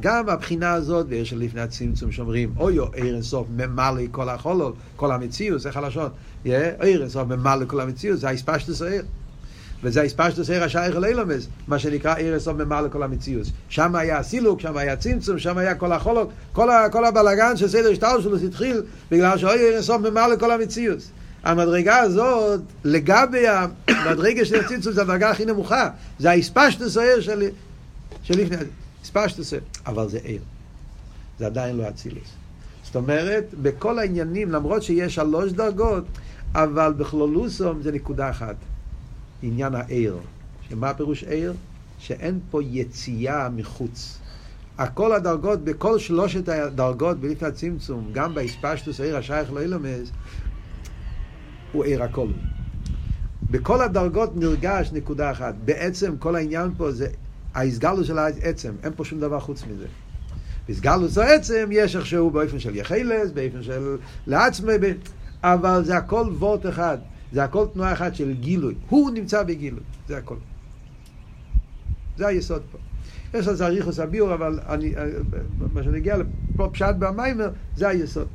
[0.00, 5.12] גם הבחינה הזאת, של לפני הצמצום שאומרים, אוי או עיר אינסוף ממלא כל החולול, כל
[5.12, 6.10] המציאות, איך הלשון?
[6.44, 9.04] עיר אינסוף ממלא כל המציאות, זה האספשטוס העיר.
[9.82, 13.46] וזה האספשטוס עיר השייך לאילומס, מה שנקרא עיר אינסוף ממלא כל המציאות.
[13.68, 17.94] שם היה הסילוק, שם היה צמצום, שם היה כל החולול, כל, כל הבלגן של סדר
[17.94, 20.98] שטר שלו התחיל, בגלל שעיר אינסוף ממלא כל המציאות.
[21.44, 25.90] המדרגה הזאת, לגבי המדרגה של הצמצום, זה הדרגה הכי נמוכה.
[26.18, 27.50] זה האספשטוס העיר של,
[28.30, 28.56] לפני...
[29.04, 29.54] אספשטוס
[29.86, 30.40] אבל זה עיר.
[31.38, 32.28] זה עדיין לא אצילוס.
[32.84, 36.04] זאת אומרת, בכל העניינים, למרות שיש שלוש דרגות,
[36.54, 38.56] אבל בכלולוסום זה נקודה אחת.
[39.42, 40.18] עניין העיר.
[40.68, 41.54] שמה הפירוש עיר?
[41.98, 44.18] שאין פה יציאה מחוץ.
[44.78, 50.10] הכל הדרגות, בכל שלושת הדרגות בלפני הצמצום, גם באספשטוס העיר השייך לאילומס,
[51.72, 52.28] הוא עיר הכל.
[53.50, 55.54] בכל הדרגות נרגש נקודה אחת.
[55.64, 57.06] בעצם כל העניין פה זה
[57.54, 59.86] ההסגלוס של העצם, אין פה שום דבר חוץ מזה.
[60.68, 64.72] בהסגלוס העצם יש איכשהו באופן של יחילס, באופן של לעצמי.
[65.42, 66.98] אבל זה הכל וורט אחד,
[67.32, 68.74] זה הכל תנועה אחת של גילוי.
[68.88, 70.36] הוא נמצא בגילוי, זה הכל.
[72.16, 72.78] זה היסוד פה.
[73.34, 74.94] יש על זה אריכוס הביור, אבל אני,
[75.72, 78.26] מה שנגיע לפה פשט במיימר, זה היסוד.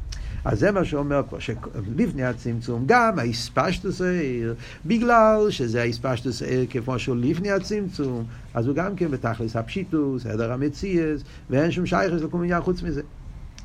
[0.46, 4.56] אז זה מה שאומר פה, שלפני הצמצום גם האספשטוס העיר,
[4.86, 10.52] בגלל שזה האספשטוס העיר כמו שהוא לפני הצמצום, אז הוא גם כן בתכלס הפשיטוס, עדר
[10.54, 13.02] המציאס, ואין שום שייכס לקום עניין חוץ מזה.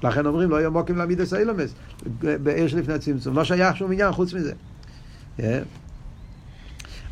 [0.02, 1.74] לכן אומרים לא יהיה מוקים למידס האילומס,
[2.20, 4.52] בעיר שלפני הצמצום, לא שייך שום עניין חוץ מזה.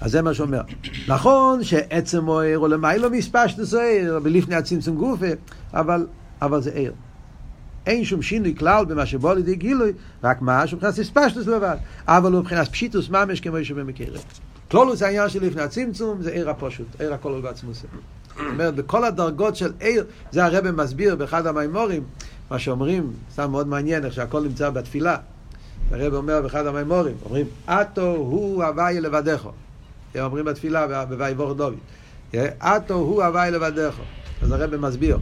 [0.00, 0.60] אז זה מה שאומר.
[1.08, 5.26] נכון שעצם הוא למיילו מספשטוס העיר, בלפני הצמצום גופה,
[5.74, 6.06] אבל,
[6.42, 6.92] אבל זה עיר.
[7.86, 9.92] אין שום שינוי כלל במה שבוא לידי גילוי,
[10.24, 14.18] רק מה שמבחינת ספשטוס לבד, אבל הוא מבחינת פשיטוס ממש כמו שבמקרה.
[14.70, 17.72] כלולוס העניין של לפני הצמצום זה עיר הפושוט, עיר הכל הוא בעצמו.
[17.74, 17.86] זאת
[18.38, 22.02] אומרת, בכל הדרגות של עיר, זה הרב מסביר באחד המימורים,
[22.50, 25.16] מה שאומרים, סתם מאוד מעניין איך שהכל נמצא בתפילה.
[25.90, 29.48] הרב אומר באחד המימורים, אומרים, אטו הוא הוואי לבדך.
[30.20, 31.74] אומרים בתפילה בויבור דוד.
[32.58, 33.94] אטו הוא הוואי לבדך.
[34.42, 35.18] אז הרב מסביר.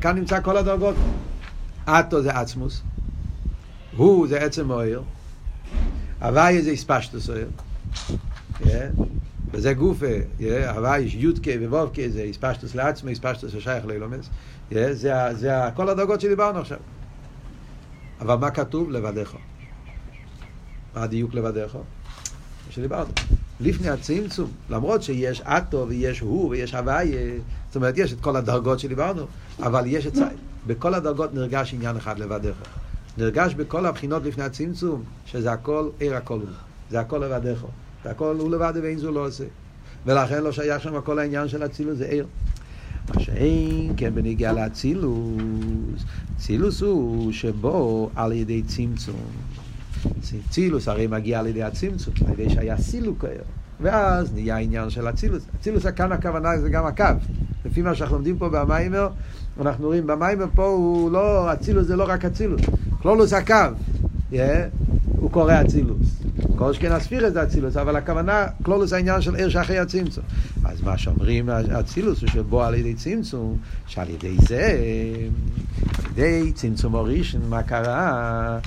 [0.00, 0.94] כאן נמצא כל הדרגות.
[1.88, 2.82] אטו זה עצמוס,
[3.96, 5.02] הוא זה עצם אויר,
[6.22, 7.48] הוואי זה הספשטוס אויר,
[9.52, 10.06] וזה גופה,
[10.74, 14.28] הוואי יודקה ווובקה זה הספשטוס לעצמו, הספשטוס ששייך לאילומס,
[14.70, 16.78] זה כל הדרגות שדיברנו עכשיו.
[18.20, 18.90] אבל מה כתוב?
[18.90, 19.34] לבדך.
[21.02, 21.74] הדיוק לבדך?
[21.74, 23.10] מה שדיברנו.
[23.60, 28.80] לפני הצמצום, למרות שיש אטו ויש הוא ויש הוויה, זאת אומרת יש את כל הדרגות
[28.80, 29.22] שדיברנו,
[29.60, 30.14] אבל יש את
[30.66, 32.54] בכל הדרגות נרגש עניין אחד לבדך.
[33.18, 36.48] נרגש בכל הבחינות לפני הצמצום, שזה הכל עיר הכל הוא,
[36.90, 37.64] זה הכל לבדך.
[38.04, 39.44] זה הכל הוא לבד ואין זו לא עושה.
[40.06, 42.26] ולכן לא שייך שם כל העניין של אצילוס, זה עיר.
[43.14, 46.02] מה שאין כן בניגיע לאצילוס,
[46.36, 49.26] אצילוס הוא שבו על ידי צמצום.
[50.50, 53.44] צילוס הרי מגיע על ידי הצמצום, על ידי שהיה סילוק היום.
[53.80, 55.42] ואז נהיה העניין של אצילוס.
[55.60, 57.04] אצילוס כאן הכוונה זה גם הקו.
[57.64, 59.08] לפי מה שאנחנו לומדים פה במיימר,
[59.60, 62.60] אנחנו רואים במיימר פה הוא לא, אצילוס זה לא רק אצילוס.
[63.02, 63.54] כלולוס הקו.
[64.32, 64.36] Yeah,
[65.16, 66.22] הוא קורא אצילוס.
[66.56, 70.24] כל שכן הספירס זה אצילוס, אבל הכוונה, כלולוס העניין של עיר שאחרי הצמצום.
[70.64, 73.56] אז מה שאומרים אצילוס הוא שבו על ידי צמצום,
[73.86, 74.78] שעל ידי זה,
[75.98, 78.58] על ידי צמצום הראשון, מה קרה?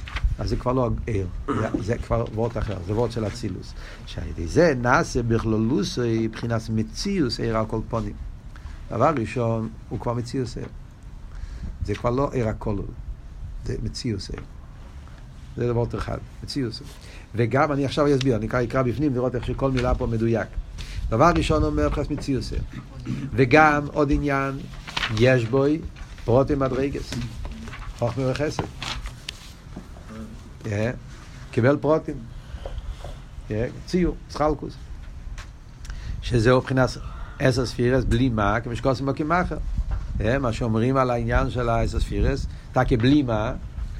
[0.41, 3.73] אז זה כבר לא עיר, זה, זה כבר וורט אחר, זה וורט של אצילוס.
[4.05, 8.13] שעל ידי זה נעשה בכלולוס מבחינת מציאוס עיר על כל פונים.
[8.89, 10.67] דבר ראשון, הוא כבר מציאוס עיר.
[11.85, 12.81] זה כבר לא עיר הכולל,
[13.65, 14.39] זה מציאוס עיר.
[15.57, 16.81] זה דבר אחד, מציאוס.
[17.35, 20.47] וגם, אני עכשיו אסביר, אני אקרא בפנים לראות איך שכל מילה פה מדויק.
[21.09, 22.53] דבר ראשון אומר מבחינת מציאוס.
[23.35, 24.57] וגם עוד עניין,
[25.19, 25.79] יש בוי
[26.25, 27.13] פרוטי מדרגס,
[27.99, 28.63] חוכמה וחסד.
[31.51, 32.15] קיבל פרוטים,
[33.85, 34.73] ציור, סחלקוס.
[36.21, 36.89] שזהו מבחינת
[37.39, 39.57] עשר ספירס בלי מה, כמו שקוסם בו כמאחר.
[40.39, 43.53] מה שאומרים על העניין של העשר ספירס, תקי בלי מה,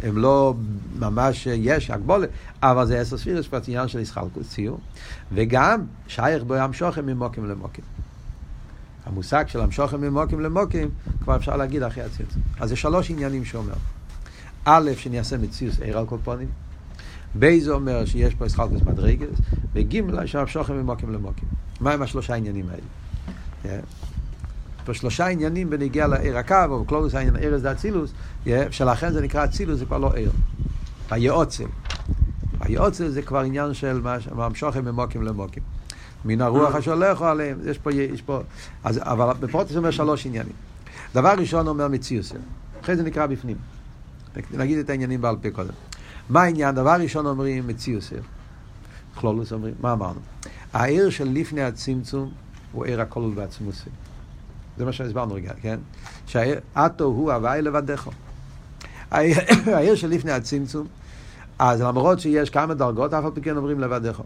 [0.04, 0.54] הם לא
[1.00, 2.30] ממש יש הגבולת,
[2.64, 4.80] אבל זה עשר ספירס, כבר עניין של ישחלקוס ציור.
[5.34, 7.84] וגם שייך בו המשוכם ממוקים למוקים.
[9.06, 10.90] המושג של המשוכם ממוקים למוקים,
[11.24, 12.42] כבר אפשר להגיד אחרי הצמצום.
[12.60, 13.74] אז זה שלוש עניינים שאומר.
[14.66, 16.48] א', שנעשה מציוס עיר על כל פונים.
[17.40, 19.38] ב' זה אומר שיש פה ישחלקוס מדרגס,
[19.74, 21.48] וג' שהמשוכם ממוקים למוקים.
[21.80, 22.82] מה הם השלושה העניינים האלה?
[23.64, 23.68] Yeah.
[24.86, 28.14] פה שלושה עניינים בנגיע לעיר הקו, או קלורוס העניין ערס דאצילוס,
[28.72, 30.32] שלכן זה נקרא אצילוס, זה כבר לא עיר.
[31.12, 31.66] היועצל.
[32.60, 35.64] היועצל זה כבר עניין של המשוכם ממוקים למוקים.
[36.26, 38.40] מן הרוח השולחו עליהם, יש פה, יש פה,
[38.84, 40.54] אז, אבל בפרוטס אומר שלוש עניינים.
[41.14, 42.34] דבר ראשון אומר מציוס,
[42.82, 43.58] אחרי זה נקרא בפנים.
[44.52, 45.74] נגיד את העניינים בעל פה קודם.
[46.30, 46.76] מה העניין?
[46.76, 48.14] דבר ראשון אומרים מציוס,
[49.16, 50.20] כלולוס אומרים, מה אמרנו?
[50.74, 52.32] העיר של לפני הצמצום
[52.72, 53.90] הוא עיר הכולל בעצמוסי.
[54.78, 55.80] זה מה שהסברנו רגע, כן?
[56.28, 58.10] שאתו הוא הוואי לבדך.
[59.12, 60.88] העיר שלפני הצמצום,
[61.60, 64.22] אז למרות שיש כמה דרגות, אף על פי כן אומרים לבדך.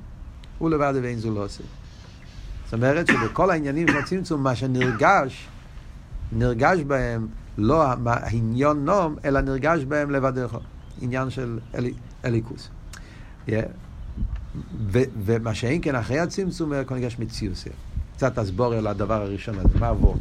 [0.57, 1.63] הוא לבד ואין זו לא עושה.
[2.65, 5.47] זאת אומרת שבכל העניינים של הצמצום, מה שנרגש,
[6.31, 10.57] נרגש בהם לא העניון נום, אלא נרגש בהם לבדך.
[11.01, 11.85] עניין של אל,
[12.25, 12.69] אליקוס.
[13.47, 13.51] Yeah.
[14.91, 17.65] ומה שאין כן אחרי הצמצום, כבר נרגש מציוס.
[18.15, 20.15] קצת אסבור על הדבר הראשון הזה, מה עבור?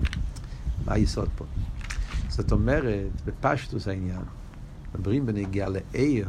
[0.86, 1.44] מה היסוד פה?
[2.28, 4.22] זאת אומרת, בפשטוס העניין,
[4.94, 6.28] מדברים בנגיעה לעיר,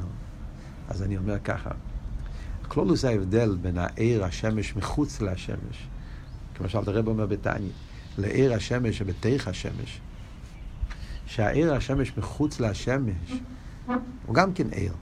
[0.89, 1.69] אז אני אומר ככה,
[2.67, 5.87] כלולוס ההבדל בין העיר השמש מחוץ לשמש,
[6.55, 7.69] כמשל הרב אומר בתניא,
[8.17, 9.99] לעיר השמש שבתיך השמש,
[11.25, 13.33] שהעיר השמש מחוץ לשמש
[14.25, 14.93] הוא גם כן עיר,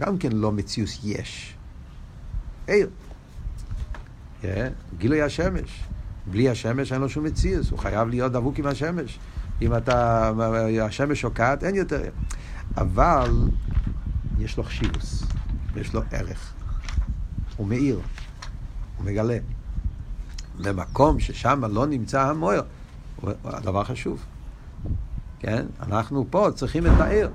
[0.00, 1.54] גם כן לא מציוס יש,
[2.66, 2.90] עיר.
[4.42, 4.46] Yeah,
[4.98, 5.84] גילוי השמש.
[6.26, 9.18] בלי השמש אין לו שום מציאוס, הוא חייב להיות דבוק עם השמש.
[9.62, 10.30] אם אתה,
[10.82, 12.02] השמש שוקעת, אין יותר.
[12.76, 13.48] אבל
[14.38, 15.24] יש לו חשיבוס,
[15.76, 16.52] יש לו ערך.
[17.56, 18.00] הוא מאיר,
[18.96, 19.38] הוא מגלה.
[20.62, 22.62] במקום ששם לא נמצא המוער,
[23.16, 24.24] הוא הדבר חשוב.
[25.42, 25.66] כן?
[25.82, 27.30] אנחנו פה צריכים את העיר.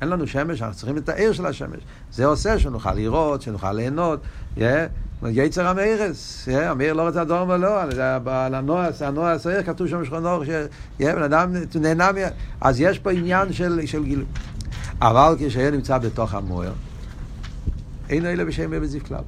[0.00, 1.80] אין לנו שמש, אנחנו צריכים את העיר של השמש.
[2.12, 4.20] זה עושה שנוכל לראות, שנוכל ליהנות.
[5.22, 7.82] יצר המארס, המאיר לא רוצה אדום ולא,
[8.26, 10.44] על הנועס, הנועס העיר כתוב שם שכון אור,
[11.24, 12.10] אדם נהנה,
[12.60, 14.24] אז יש פה עניין של, של גילוי.
[15.00, 16.72] אבל כשהיה נמצא בתוך המוער,
[18.08, 19.22] אין אלה בשם בזיו כלל.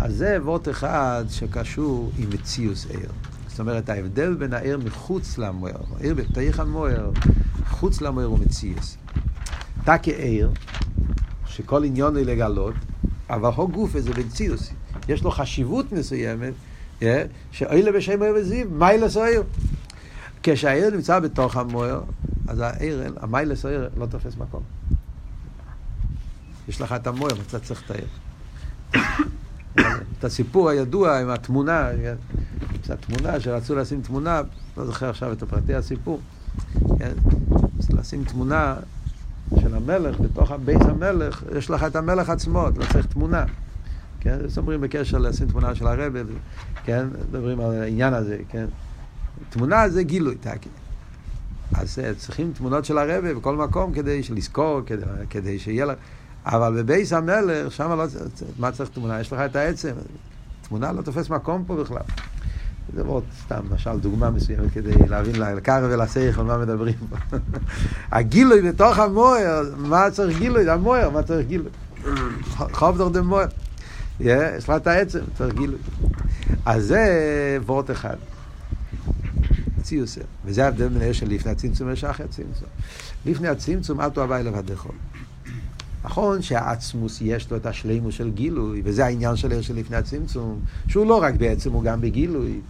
[0.00, 3.10] אז זה וורט אחד שקשור עם מציאוס עיר.
[3.58, 7.10] זאת אומרת, ההבדל בין העיר מחוץ למוער, העיר בתוך המוער,
[7.68, 8.96] חוץ למוער הוא מציאוס.
[9.84, 10.50] תקי עיר,
[11.46, 12.74] שכל עניון הוא לגלות,
[13.30, 14.70] אבל הו גופה זה בנציוס.
[15.08, 16.52] יש לו חשיבות מסוימת,
[17.50, 19.42] שאוילה בשם אוהב וזיו, מיילס אוהב.
[20.42, 22.02] כשהעיר נמצא בתוך המוער,
[22.48, 24.62] אז העיר, המיילס העיר לא תופס מקום.
[26.68, 28.08] יש לך את המויר, אתה צריך את העיר.
[30.18, 31.88] את הסיפור הידוע עם התמונה,
[32.88, 34.42] זו התמונה שרצו לשים תמונה,
[34.76, 36.20] לא זוכר עכשיו את פרטי הסיפור,
[36.98, 37.12] כן?
[37.90, 38.76] לשים תמונה
[39.60, 43.44] של המלך בתוך בייס המלך, יש לך את המלך עצמו, לא צריך תמונה.
[44.20, 44.38] כן?
[44.44, 46.20] אז אומרים בקשר לשים תמונה של הרבי,
[46.84, 47.06] כן?
[47.28, 48.66] מדברים על העניין הזה, כן?
[49.50, 50.68] תמונה זה גילוי, תקי.
[51.74, 55.98] אז אה, צריכים תמונות של הרבי בכל מקום כדי לזכור, כדי, כדי שיהיה לך...
[56.46, 59.20] אבל בבייס המלך, שם לא צריך, מה צריך תמונה?
[59.20, 59.92] יש לך את העצם.
[60.68, 62.02] תמונה לא תופס מקום פה בכלל.
[62.94, 67.36] זה מאוד סתם, למשל דוגמה מסוימת כדי להבין לקרב ולסייך על מה מדברים פה.
[68.16, 70.70] הגילוי בתוך המוער, מה צריך גילוי?
[70.70, 71.70] המוער, מה צריך גילוי?
[72.72, 73.46] חוב דור דה מוער.
[74.20, 75.78] יש לך את העצם, צריך גילוי.
[76.66, 78.16] אז זה וורט אחד.
[79.82, 80.20] ציוסר.
[80.44, 82.68] וזה ההבדל בין של לפני הצמצום ושאחרי הצמצום.
[83.26, 84.92] לפני הצמצום, אל תאהבה אליו הדחול.
[86.04, 90.60] נכון שהעצמוס יש לו את השלימוס של גילוי, וזה העניין של עיר של לפני הצמצום,
[90.88, 92.60] שהוא לא רק בעצם, הוא גם בגילוי.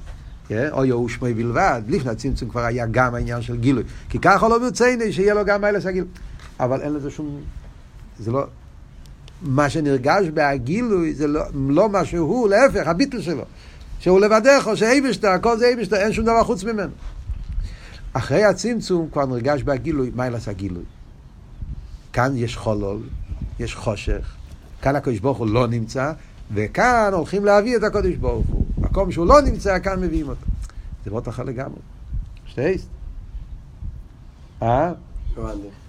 [0.49, 0.69] כן?
[0.73, 3.83] או יהוא שמי בלבד, לפני הצמצום כבר היה גם העניין של גילוי.
[4.09, 6.09] כי ככה לא ברציני שיהיה לו גם האלה הגילוי.
[6.61, 7.41] אבל אין לזה שום...
[8.19, 8.47] זה לא...
[9.43, 13.45] מה שנרגש בהגילוי זה לא, לא מה שהוא, להפך, הביטל שלו.
[14.01, 16.93] שהוא לבדך, או שאייבשטר, הכל זה אייבשטר, אין שום דבר חוץ ממנו.
[18.13, 20.83] אחרי הצמצום כבר נרגש בהגילוי, ילעשה הגילוי?
[22.13, 23.01] כאן יש חולול,
[23.61, 24.35] יש חושך,
[24.83, 26.13] כאן הקדוש ברוך הוא לא נמצא,
[26.55, 28.65] וכאן הולכים להביא את הקדוש ברוך הוא.
[28.79, 30.47] מקום שהוא לא נמצא, כאן מביאים אותו.
[31.05, 31.81] זה מאוד אחר לגמרי.
[32.47, 32.89] שטייסט.
[34.63, 34.93] אה?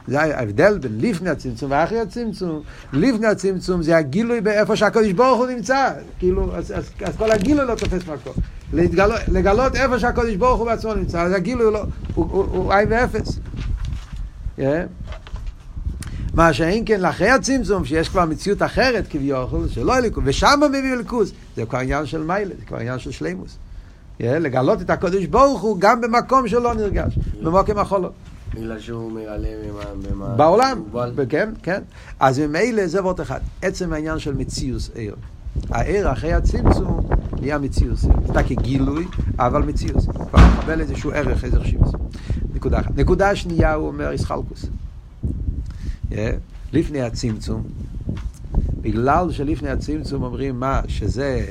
[0.07, 2.61] זה ההבדל בין לפני הצמצום ואחרי הצמצום.
[2.93, 5.93] לפני הצמצום זה הגילוי באיפה שהקדוש ברוך הוא נמצא.
[6.19, 8.33] כאילו, אז, אז, אז כל הגילוי לא תופס מקום.
[8.73, 11.83] לגלו, לגלות איפה שהקדוש ברוך הוא בעצמו נמצא, אז הגילוי לא,
[12.15, 13.39] הוא עין ואפס.
[16.39, 16.41] Yeah.
[16.41, 21.31] מה שאין כן לאחרי הצמצום, שיש כבר מציאות אחרת כביכול, שלא אליקוס, ושם מביא אליקוס,
[21.55, 23.57] זה כבר עניין של מיילה, זה כבר עניין של שלימוס.
[24.19, 28.11] לגלות את הקודש ברוך הוא גם במקום שלא נרגש, במוקם החולות.
[28.53, 30.83] בגלל שהוא מרעלם בעולם,
[31.29, 31.81] כן, כן.
[32.19, 33.39] אז ממילא זה ועוד אחד.
[33.61, 35.15] עצם העניין של מציאוס עיר.
[35.69, 37.09] העיר אחרי הצמצום
[37.41, 38.05] נהיה מציאוס.
[38.31, 39.05] אתה כגילוי,
[39.39, 40.05] אבל מציאוס.
[40.05, 41.91] כבר מקבל איזשהו ערך, איזה חשיבוס.
[42.55, 42.91] נקודה אחת.
[42.95, 44.65] נקודה שנייה, הוא אומר, איסחלקוס.
[46.73, 47.63] לפני הצמצום,
[48.81, 51.45] בגלל שלפני הצמצום אומרים מה, שזה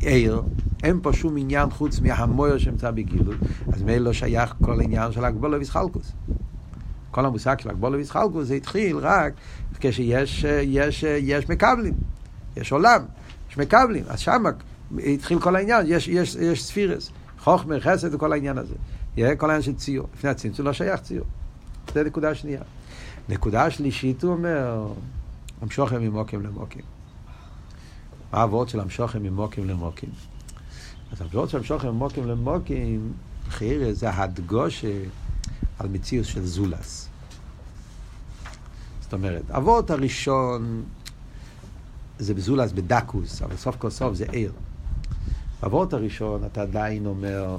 [0.00, 0.42] עיר,
[0.82, 3.36] אין פה שום עניין חוץ מהמויר שנמצא בגילוי,
[3.72, 6.12] אז מילא לא שייך כל העניין של הגבולה ויסחלקוס.
[7.10, 9.32] כל המושג של הגבולה ויסחלקוס זה התחיל רק
[9.80, 11.94] כשיש יש, יש מקבלים,
[12.56, 13.02] יש עולם,
[13.50, 14.44] יש מקבלים, אז שם
[14.98, 18.74] התחיל כל העניין, יש, יש, יש ספירס, חוכמה, חסד וכל העניין הזה.
[19.36, 20.08] כל העניין של ציור.
[20.14, 21.26] לפני הצמצום לא שייך ציור.
[21.94, 22.60] זה נקודה שנייה.
[23.28, 24.92] נקודה שלישית הוא אומר,
[25.60, 26.82] המשוכם ממוקים למוקים.
[28.32, 30.10] מה הוורד של המשוכם ממוקים למוקים?
[31.12, 33.12] אז הוורד של המשוכם ממוקים למוקים,
[33.48, 35.02] חייר זה הדגושה
[35.78, 37.08] על מציאות של זולס.
[39.00, 40.84] זאת אומרת, הוורד הראשון
[42.18, 44.52] זה בזולס בדקוס, אבל סוף כל סוף זה עיר.
[45.60, 47.56] בוורד הראשון אתה עדיין אומר,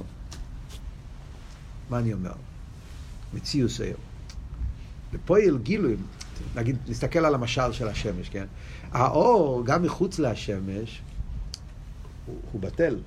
[1.90, 2.34] מה אני אומר?
[3.34, 3.98] מציאות עיר.
[5.16, 5.96] בפועל גילוי,
[6.56, 8.46] נגיד, נסתכל על המשל של השמש, כן?
[8.92, 11.02] האור, גם מחוץ לשמש,
[12.26, 12.98] הוא, הוא בטל,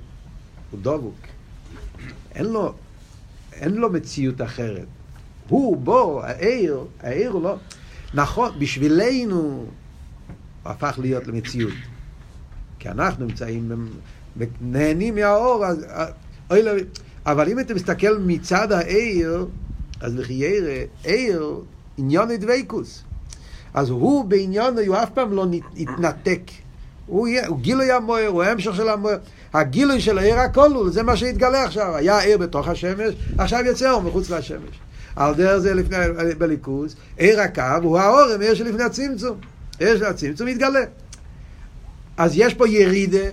[0.70, 1.18] הוא דבוק.
[2.34, 2.74] אין לו,
[3.52, 4.86] אין לו מציאות אחרת.
[5.48, 7.56] הוא בו, העיר, העיר הוא לא...
[8.14, 9.66] נכון, בשבילנו הוא
[10.64, 11.74] הפך להיות למציאות.
[12.78, 13.72] כי אנחנו נמצאים,
[14.60, 15.86] נהנים מהאור, אז...
[17.26, 19.46] אבל אם אתה מסתכל מצד העיר,
[20.00, 20.44] אז לכי
[21.04, 21.60] עיר
[21.98, 23.02] עניון דבייקוס.
[23.74, 25.46] אז הוא בעניון, הוא אף פעם לא
[25.76, 26.40] יתנתק.
[27.06, 29.18] הוא, הוא גילוי המוער, הוא המשך של המוער.
[29.54, 31.96] הגילוי של העיר הכל הוא, זה מה שהתגלה עכשיו.
[31.96, 34.80] היה עיר בתוך השמש, עכשיו יצא אור מחוץ לשמש.
[35.16, 35.96] על דרך זה לפני,
[36.38, 39.38] בליכוז, עיר הקו הוא האורם, עיר שלפני הצמצום.
[39.78, 40.84] עיר של הצמצום מתגלה.
[42.16, 43.24] אז יש פה ירידה,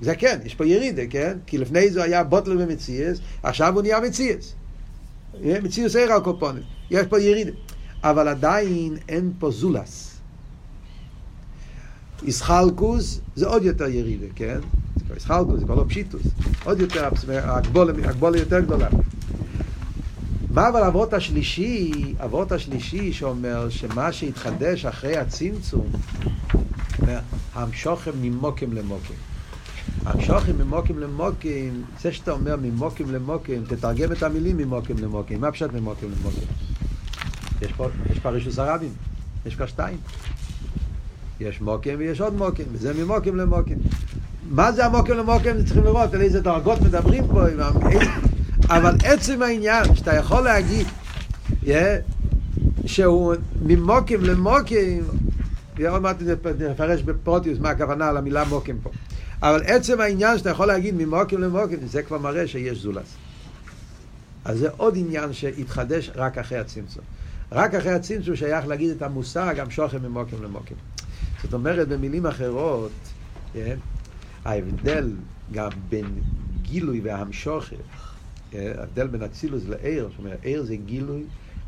[0.00, 1.36] זה כן, יש פה ירידה, כן?
[1.46, 4.54] כי לפני זה היה בוטל ומציאס, עכשיו הוא נהיה מציאס.
[5.42, 6.62] מציאס עיר על קופונים.
[6.90, 7.52] יש פה ירידה.
[8.02, 10.18] אבל עדיין אין פה זולס.
[12.22, 14.60] איסחלקוס זה עוד יותר ירידה, כן?
[14.96, 16.22] זה כבר איסחלקוס, זה כבר לא פשיטוס.
[16.64, 17.08] עוד יותר,
[18.04, 18.88] הגבולה יותר גדולה.
[20.50, 21.92] מה אבל אבות השלישי,
[22.24, 25.86] אבות השלישי שאומר שמה שהתחדש אחרי הצמצום,
[27.54, 29.16] המשוכם ממוקים למוקים.
[30.04, 35.40] המשוכם ממוקים למוקים, זה שאתה אומר ממוקים למוקים, תתרגם את המילים ממוקים למוקים.
[35.40, 36.48] מה פשוט ממוקים למוקים?
[37.62, 38.90] יש פה, יש פה רשוס הרבים,
[39.46, 39.96] יש כבר שתיים.
[41.40, 43.74] יש מוקם ויש עוד מוקם, וזה ממוקם למוקם.
[44.50, 45.64] מה זה המוקם למוקם?
[45.64, 47.42] צריכים לראות על איזה דרגות מדברים פה,
[48.76, 50.86] אבל עצם העניין שאתה יכול להגיד
[51.64, 51.68] yeah,
[52.86, 55.00] שהוא ממוקם למוקם,
[55.88, 56.16] עוד מעט
[56.70, 58.90] נפרש בפרוטיוס מה הכוונה למילה מוקם פה.
[59.42, 63.16] אבל עצם העניין שאתה יכול להגיד ממוקם למוקם, זה כבר מראה שיש זולס.
[64.44, 67.04] אז זה עוד עניין שהתחדש רק אחרי הצמצום.
[67.52, 70.74] רק אחרי הצמצום שייך להגיד את המושג גם שוכם ממוקם למוקם.
[71.42, 72.90] זאת אומרת, במילים אחרות,
[73.52, 73.76] כן,
[74.44, 75.10] ההבדל
[75.52, 76.06] גם בין
[76.62, 77.76] גילוי והמשוכר,
[78.50, 81.22] כן, ההבדל בין אצילוס לעיר, זאת אומרת, עיר זה גילוי,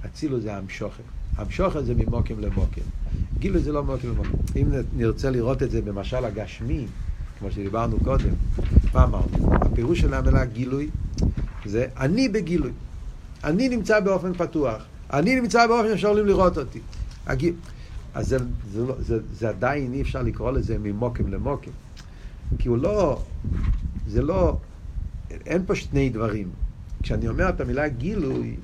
[0.07, 1.03] אצילוס זה המשוכר.
[1.37, 2.81] המשוכר זה ממוקם למוקם.
[3.39, 4.31] גילוי זה לא ממוקם למוקם.
[4.57, 4.67] אם
[4.97, 6.87] נרצה לראות את זה במשל הגשמי,
[7.39, 8.35] כמו שדיברנו קודם,
[8.95, 9.55] מה אמרנו?
[9.55, 10.91] הפירוש של המילה גילוי
[11.65, 12.71] זה אני בגילוי.
[13.45, 14.90] אני נמצא באופן פתוח.
[15.13, 16.81] אני נמצא באופן שאפשר לראות אותי.
[18.15, 21.73] אז זה, זה, זה, זה, זה עדיין אי אפשר לקרוא לזה ממוקים למוקים.
[22.59, 23.23] כי הוא לא,
[24.07, 24.57] זה לא,
[25.47, 26.49] אין פה שני דברים.
[27.03, 28.57] כשאני אומר את המילה גילוי,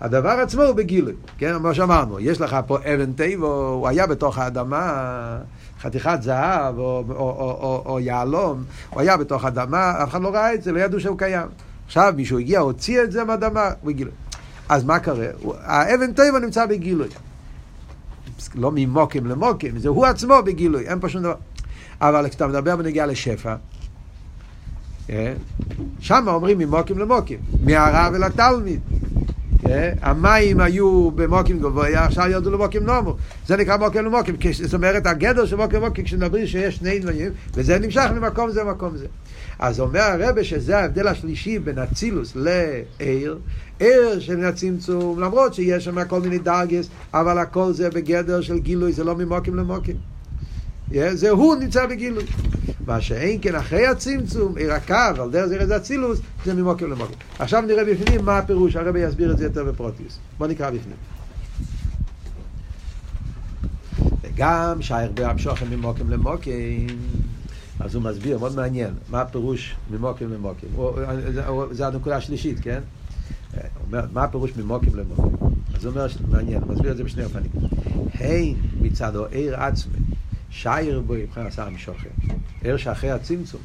[0.00, 1.58] הדבר עצמו הוא בגילוי, כן?
[1.58, 5.38] כמו שאמרנו, יש לך פה אבן טבע, הוא היה בתוך האדמה,
[5.80, 10.34] חתיכת זהב או, או, או, או, או יהלום, הוא היה בתוך האדמה, אף אחד לא
[10.34, 11.48] ראה את זה, לא ידעו שהוא קיים.
[11.86, 14.12] עכשיו מישהו הגיע, הוציא את זה מהאדמה, הוא גילוי.
[14.68, 15.26] אז מה קרה?
[15.62, 17.08] האבן טבע נמצא בגילוי.
[18.54, 21.34] לא ממוקים למוקים, זה הוא עצמו בגילוי, אין פה שום דבר.
[22.00, 23.54] אבל כשאתה מדבר בנגיעה לשפע,
[25.10, 25.34] אה,
[26.00, 28.80] שם אומרים ממוקים למוקים, מהרב אל התלמיד.
[29.68, 33.16] אה, המים היו במוקים גבוה, עכשיו ירדו למוקים נומו.
[33.46, 34.36] זה נקרא מוקים למוקים.
[34.52, 38.96] זאת אומרת, הגדר של מוקים למוקים, כשנדברים שיש שני דברים, וזה נמשך ממקום זה למקום
[38.96, 39.06] זה.
[39.58, 43.38] אז אומר הרבה שזה ההבדל השלישי בין אצילוס לעיר,
[43.80, 48.92] ער של הצמצום, למרות שיש שם כל מיני דרגס, אבל הכל זה בגדר של גילוי,
[48.92, 49.96] זה לא ממוקים למוקים.
[51.12, 52.24] זה הוא נמצא בגילוי.
[52.86, 57.16] מה שאין כן אחרי הצמצום, עיר הקו, על דרך זה אצילוס, זה ממוקים למוקים.
[57.38, 60.18] עכשיו נראה בפנים מה הפירוש, הרבי יסביר את זה יותר בפרוטיוס.
[60.38, 60.96] בוא נקרא בפנים.
[64.22, 66.86] וגם שהרבה המשוכן ממוקים למוקים,
[67.80, 70.68] אז הוא מסביר, מאוד מעניין, מה הפירוש ממוקים למוקים.
[71.70, 72.80] זה הנקודה השלישית, כן?
[73.86, 75.36] אומר, מה הפירוש ממוקים למוקים?
[75.74, 77.50] אז הוא אומר, מעניין, הוא מסביר את זה בשני אופנים.
[78.14, 79.98] הן מצד העיר עצמי,
[80.50, 82.08] שייר בו מבחינת עשה המשוכר.
[82.62, 83.60] עיר שאחרי הצמצום.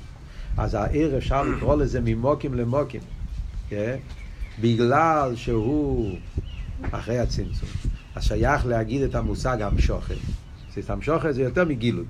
[0.57, 3.01] אז העיר אפשר לקרוא לזה ממוקים למוקים.
[3.69, 3.95] כן?
[4.61, 6.15] בגלל שהוא
[6.91, 7.69] אחרי הצמצום.
[8.15, 10.15] אז שייך להגיד את המושג המשוכר.
[10.89, 12.05] המשוכר זה יותר מגילוי.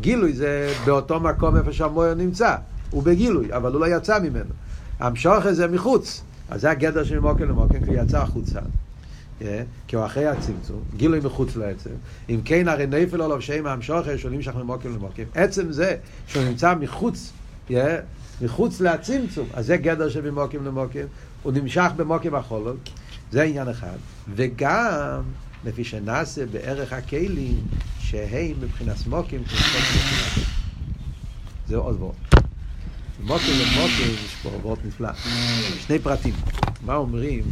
[0.00, 2.56] גילוי זה באותו מקום איפה שהמויר נמצא.
[2.90, 4.50] הוא בגילוי, אבל הוא לא יצא ממנו.
[5.00, 6.22] המשוכר זה מחוץ.
[6.52, 8.60] אז זה הגדר של מוקר למוקר, כי הוא יצא החוצה.
[9.40, 9.44] Yeah,
[9.88, 11.90] כי הוא אחרי הצמצום, גילוי מחוץ לעצם.
[12.28, 15.22] אם כן, הרי נפל עליו שם המשוכר שהוא נמשך ממוקר למוקר.
[15.34, 15.96] עצם זה
[16.26, 17.32] שהוא נמצא מחוץ,
[17.68, 17.72] yeah,
[18.42, 21.06] מחוץ לצמצום, אז זה גדר של ממוקר למוקר.
[21.42, 22.90] הוא נמשך במוקר החולות,
[23.32, 23.96] זה עניין אחד.
[24.34, 25.22] וגם,
[25.64, 27.60] לפי שנעשה בערך הכלים,
[27.98, 29.42] שהם מבחינת סמוקים,
[31.68, 32.31] זה עוד ועוד.
[33.20, 35.08] מוקר למוקר יש פה עבוד נפלא.
[35.86, 36.34] שני פרטים.
[36.86, 37.42] מה אומרים?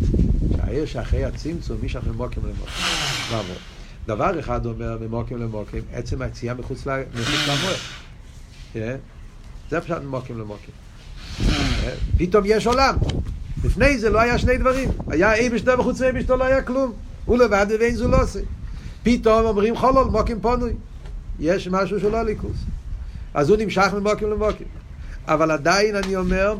[0.56, 2.12] שהעיר שאחרי הצמצום, מי שאחרי.
[2.12, 2.26] מה
[3.38, 3.56] עבור?
[4.06, 7.04] דבר אחד אומר ממוקר למוקר, עצם היציאה מחוץ למוער.
[8.72, 8.96] כן?
[9.70, 10.70] זה פשוט ממוקר למוקר.
[12.18, 12.96] פתאום יש עולם.
[13.64, 14.90] לפני זה לא היה שני דברים.
[15.08, 16.92] היה אי בשתו וחוץ מאי בשתו לא היה כלום.
[17.24, 18.40] הוא לבד ואין זו לא עושה.
[19.02, 20.72] פתאום אומרים חולול, מוקים פונוי.
[21.40, 22.56] יש משהו שהוא לא ליכוס.
[23.34, 24.66] אז הוא נמשך ממוקים למוקים.
[25.28, 26.54] אבל עדיין אני אומר,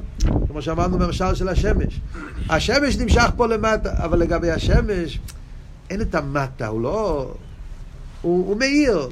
[0.48, 2.00] כמו שאמרנו במשל של השמש,
[2.50, 5.20] השמש נמשך פה למטה, אבל לגבי השמש,
[5.90, 7.32] אין את המטה, הוא לא...
[8.22, 9.08] הוא, הוא מאיר.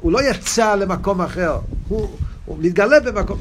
[0.00, 2.08] הוא לא יצא למקום אחר, הוא,
[2.44, 3.38] הוא מתגלה במקום.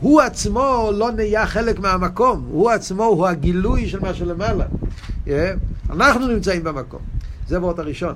[0.00, 4.64] הוא עצמו לא נהיה חלק מהמקום, הוא עצמו הוא הגילוי של מה שלמעלה.
[5.26, 5.30] Yeah.
[5.90, 7.00] אנחנו נמצאים במקום.
[7.48, 8.14] זה וורט הראשון.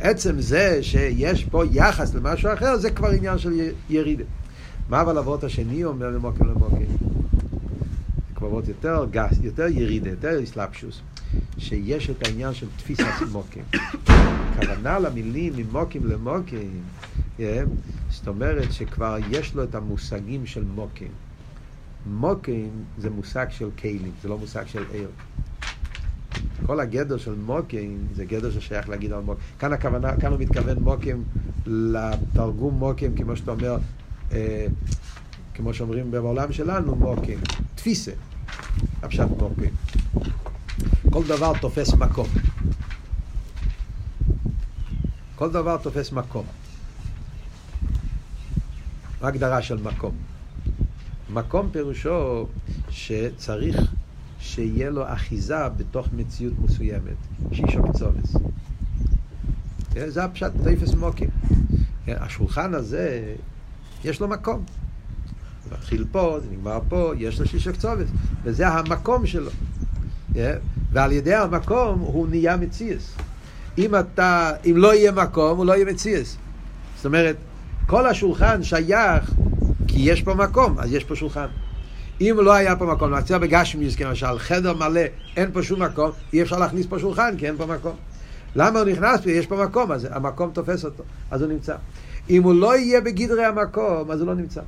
[0.00, 4.24] עצם זה שיש פה יחס למשהו אחר, זה כבר עניין של ירידה.
[4.88, 6.84] מה אבל אבות השני אומר למוקר למוקר?
[8.36, 11.00] אבות יותר גס, יותר ירידה, יותר אסלאפשוס,
[11.58, 13.60] שיש את העניין של תפיסת מוקר.
[14.58, 16.82] הכוונה למילים ממוקים למוקים,
[18.10, 21.10] זאת אומרת שכבר יש לו את המושגים של מוקים.
[22.06, 25.08] מוקים זה מושג של כלים, זה לא מושג של עיר.
[26.68, 29.44] כל הגדר של מוקים זה גדר ששייך להגיד על מוקים.
[29.58, 31.24] כאן הכוונה, כאן הוא מתכוון מוקים
[31.66, 33.76] לתרגום מוקים, כמו שאתה אומר,
[34.32, 34.66] אה,
[35.54, 37.38] כמו שאומרים בעולם שלנו, מוקים.
[37.74, 38.12] תפיסה,
[39.02, 39.70] הפשט מוקים.
[41.10, 42.26] כל דבר תופס מקום.
[45.34, 46.44] כל דבר תופס מקום.
[49.20, 50.16] מה של מקום?
[51.30, 52.46] מקום פירושו
[52.90, 53.97] שצריך
[54.58, 57.16] שיהיה לו אחיזה בתוך מציאות מסוימת,
[57.52, 58.36] שישוק צובס.
[59.92, 61.28] כן, זה הפשט, תפס מוקים.
[62.04, 63.34] כן, השולחן הזה,
[64.04, 64.64] יש לו מקום.
[65.64, 68.08] זה מתחיל פה, זה נגמר פה, יש לו שישוק צובס,
[68.44, 69.50] וזה המקום שלו.
[70.34, 70.56] כן,
[70.92, 73.14] ועל ידי המקום הוא נהיה מציאס.
[73.78, 76.36] אם אתה, אם לא יהיה מקום, הוא לא יהיה מציאס.
[76.96, 77.36] זאת אומרת,
[77.86, 79.34] כל השולחן שייך
[79.88, 81.46] כי יש פה מקום, אז יש פה שולחן.
[82.20, 85.00] אם לא היה פה מקום, נמצא בגשמיוס כמשל, חדר מלא,
[85.36, 87.96] אין פה שום מקום, אי אפשר להכניס פה שולחן כי אין פה מקום.
[88.56, 89.26] למה הוא נכנס?
[89.26, 91.76] יש פה מקום, אז המקום תופס אותו, אז הוא נמצא.
[92.30, 94.60] אם הוא לא יהיה בגדרי המקום, אז הוא לא נמצא.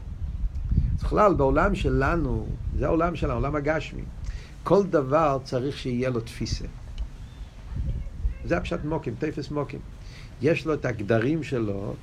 [1.02, 2.46] בכלל, בעולם שלנו,
[2.78, 4.02] זה העולם שלנו, העולם הגשמי,
[4.64, 6.64] כל דבר צריך שיהיה לו תפיסה.
[8.44, 9.80] זה הפשט מוקים, תפס מוקים.
[10.42, 11.94] יש לו את הגדרים שלו,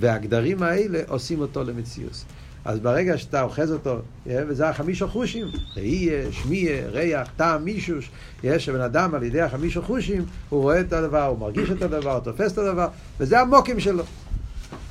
[0.00, 2.24] והגדרים האלה עושים אותו למציאוס.
[2.66, 5.46] אז ברגע שאתה אוחז אותו, וזה החמישה חושים,
[5.76, 8.10] ראייה, שמייה, ריח, טעם, מישוש,
[8.44, 12.12] יש שבן אדם על ידי החמישה חושים, הוא רואה את הדבר, הוא מרגיש את הדבר,
[12.12, 12.88] הוא תופס את הדבר,
[13.20, 14.04] וזה המוקים שלו.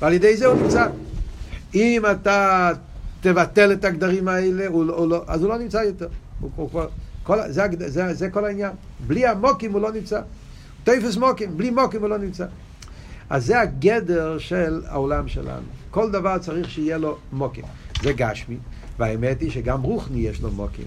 [0.00, 0.86] ועל ידי זה הוא נמצא.
[1.74, 2.70] אם אתה
[3.20, 6.08] תבטל את הגדרים האלה, הוא, הוא לא, אז הוא לא נמצא יותר.
[6.40, 6.82] הוא, הוא, הוא,
[7.22, 8.72] כל, זה, זה, זה כל העניין.
[9.06, 10.20] בלי המוקים הוא לא נמצא.
[10.84, 12.46] תפס מוקים, בלי מוקים הוא לא נמצא.
[13.30, 15.75] אז זה הגדר של העולם שלנו.
[15.96, 17.64] כל דבר צריך שיהיה לו מוקים.
[18.02, 18.56] זה גשמי,
[18.98, 20.86] והאמת היא שגם רוחני יש לו מוקים.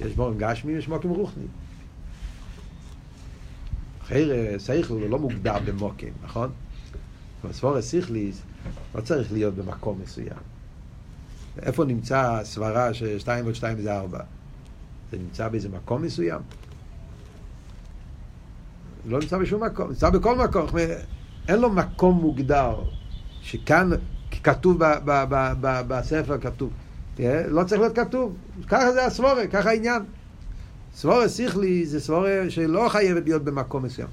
[0.00, 1.44] יש מוקים גשמי ויש מוקים רוחני.
[4.02, 6.50] אחרי שכל הוא לא מוגדר במוקים, נכון?
[7.44, 8.42] בספורס סיכליס
[8.94, 10.38] לא צריך להיות במקום מסוים.
[11.62, 14.20] איפה נמצא הסברה ששתיים ועוד שתיים זה ארבע?
[15.12, 16.40] זה נמצא באיזה מקום מסוים?
[19.06, 20.66] לא נמצא בשום מקום, נמצא בכל מקום.
[21.48, 22.82] אין לו מקום מוגדר,
[23.42, 23.90] שכאן
[24.44, 24.76] כתוב
[25.88, 26.70] בספר, כתוב.
[27.48, 28.36] לא צריך להיות כתוב,
[28.68, 30.02] ככה זה הסבורה, ככה העניין.
[30.94, 34.08] סבורה שכלי זה סבורה שלא חייבת להיות במקום מסוים.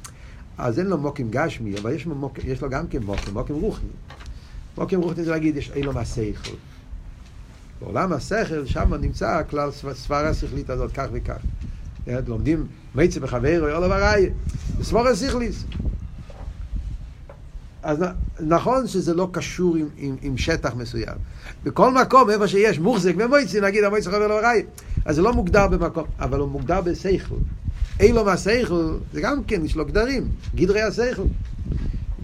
[0.58, 3.90] אז אין לו מוקים גשמי, אבל יש, מוק, יש לו גם כן מוקים, מוקים רוחני.
[4.78, 6.56] מוקים רוחני זה להגיד, יש אין לו מהשכל.
[7.82, 11.38] בעולם השכל, שם נמצא כלל סברה שכלית הזאת, כך וכך.
[12.28, 14.30] לומדים מיצי בחברו, יאללה וראי,
[14.82, 15.64] סבורה שכליס.
[17.86, 18.04] אז
[18.40, 21.16] נכון שזה לא קשור עם, עם, עם שטח מסוים.
[21.64, 24.64] בכל מקום, איפה שיש מוחזק ומויצי, נגיד המויצי חבר ראי,
[25.06, 27.36] אז זה לא מוגדר במקום, אבל הוא מוגדר בסייכל.
[28.00, 31.24] אילו מהסייכל, זה גם כן, יש לו גדרים, גדרי הסייכל.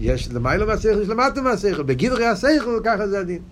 [0.00, 1.82] יש למיילו מהסייכל, יש למטה מהסייכל.
[1.82, 3.42] בגדרי הסייכל, ככה זה הדין.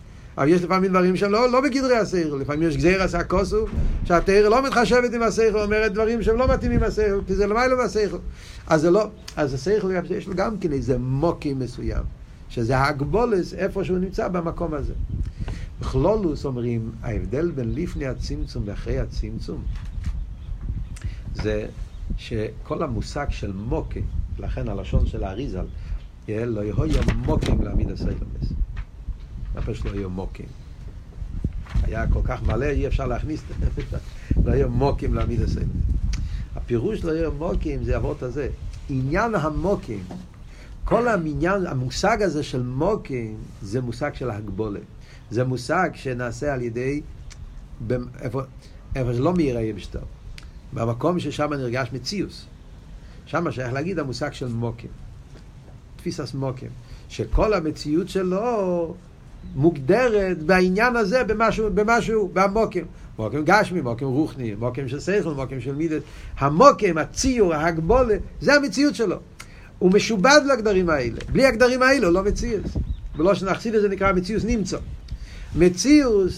[0.41, 3.67] אבל יש לפעמים דברים שהם לא, לא בגדרי השכל, לפעמים יש גזיר עשה כוסו,
[4.05, 8.17] שהתרא לא מתחשבת עם השכל, אומרת דברים שהם לא מתאימים השכל, כי זה למיילו מהשכל.
[8.67, 12.03] אז זה לא, אז השכל יש לו גם כן איזה מוקים מסוים,
[12.49, 14.93] שזה הגבולס איפה שהוא נמצא במקום הזה.
[15.81, 19.63] בכלולוס אומרים, ההבדל בין לפני הצמצום ואחרי הצמצום,
[21.35, 21.67] זה
[22.17, 24.01] שכל המושג של מוקה,
[24.39, 25.67] לכן הלשון של האריזל,
[26.29, 28.60] לא יהיה מוקים להעמיד הסיילומס.
[29.55, 30.47] נפש לא היו מוקים.
[31.83, 33.43] היה כל כך מלא, אי אפשר להכניס
[34.45, 35.69] לא היו מוקים להעמיד הסלם.
[36.57, 38.49] הפירוש לא היו מוקים זה אבות הזה.
[38.89, 40.03] עניין המוקים,
[40.85, 44.83] כל המניין, המושג הזה של מוקים, זה מושג של הגבולת.
[45.31, 47.01] זה מושג שנעשה על ידי,
[48.21, 48.43] איפה,
[48.97, 49.99] איפה לא מאירי יבשתו,
[50.73, 52.47] במקום ששם נרגש מציוס.
[53.27, 54.91] שם שייך להגיד המושג של מוקים.
[55.97, 56.71] תפיסת מוקים.
[57.09, 58.95] שכל המציאות שלו
[59.55, 62.85] מוגדרת בעניין הזה במשהו, במשהו, במוקים.
[63.19, 66.03] מוקים גשמי, מוקים רוחני, מוקים של שכל, מוקים של מידת.
[66.39, 69.17] המוקים, הציור, ההגבולה, זה המציאות שלו.
[69.79, 71.19] הוא משובד לגדרים האלה.
[71.33, 72.63] בלי הגדרים האלה הוא לא מציאות.
[73.17, 74.79] ולא שנחסיד את זה נקרא מציאות נמצא.
[75.57, 76.31] מציאות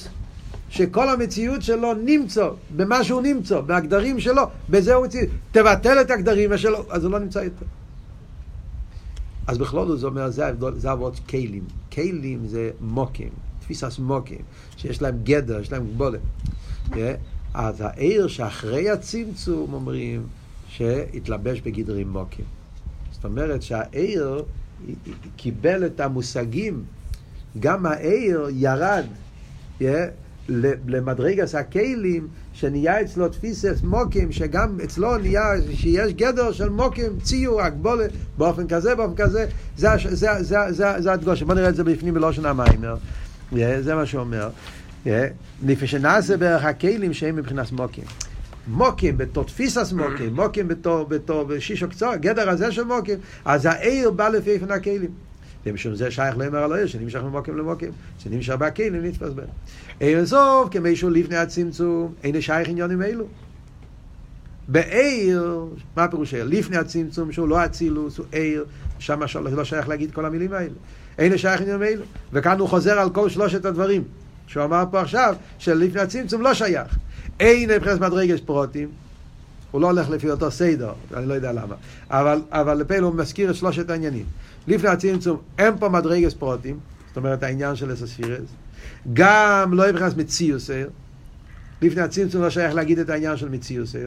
[0.69, 5.29] שכל המציאות שלו נמצא במה שהוא נמצא, בהגדרים שלו, בזה הוא מציאות.
[5.53, 7.67] תבטל את הגדרים שלו, אז הוא לא נמצא יותר.
[9.47, 11.65] אז בכלול זה אומר, זה, עבוד כלים.
[11.93, 13.29] כלים זה מוקים,
[13.61, 14.41] תפיסת מוקים,
[14.77, 16.21] שיש להם גדר, יש להם גבולת.
[16.91, 16.95] Yeah.
[17.55, 20.27] אז העיר שאחרי הצמצום אומרים
[20.69, 22.45] שהתלבש בגדרים מוקים.
[23.13, 24.45] זאת אומרת שהעיר
[25.37, 26.85] קיבל את המושגים,
[27.61, 29.05] גם העיר ירד
[29.81, 29.85] yeah,
[30.87, 38.11] למדרגס הכלים, שנהיה אצלו תפיסס מוקים, שגם אצלו נהיה, שיש גדר של מוקים, ציור, הגבולת,
[38.39, 41.45] באופן כזה, באופן כזה, זה, זה, זה, זה, זה, זה הדגושה.
[41.45, 42.97] בוא נראה את זה בפנים בלושן המיימר,
[43.81, 44.49] זה מה שהוא אומר.
[45.67, 48.05] לפני שנעשה בערך הכלים שהם מבחינת מוקים.
[48.67, 54.11] מוקים בתור תפיסס מוקים, מוקים בתור, בתור שישו קצור, גדר הזה של מוקים, אז העיר
[54.11, 55.11] בא לפי איפן הכלים.
[55.67, 59.47] ומשום זה שייך לאמר על העיר, שנמשך ממוקים למוקים, שנמשך בהכלים נתפס בהם.
[60.01, 63.27] אין סוף, כמי שהוא לפני הצמצום, אין שייך עניונים אלו.
[64.69, 66.45] בעיר, מה פירוש עיר?
[66.49, 68.65] לפני הצמצום, שהוא לא אצילוס, הוא עיר,
[68.99, 69.21] שם
[69.53, 70.75] לא שייך להגיד כל המילים האלה.
[71.19, 72.05] אין שייך עניונים אלו.
[72.33, 74.05] וכאן הוא חוזר על כל שלושת הדברים.
[74.47, 76.99] שהוא אמר פה עכשיו, שלפני הצמצום לא שייך.
[77.41, 78.89] אין מבחינת מדרגת פרוטים,
[79.71, 81.75] הוא לא הולך לפי אותו סדר, אני לא יודע למה.
[82.11, 84.25] אבל, אבל לפעמים הוא מזכיר את שלושת העניינים.
[84.67, 88.49] לפני הצמצום אין פה מדרגת פרוטים, זאת אומרת העניין של אסספירס.
[89.13, 90.89] גם לא מבחינת מציוסר.
[91.83, 94.07] לפני הצמצום לא שייך להגיד את העניין של מציוסר.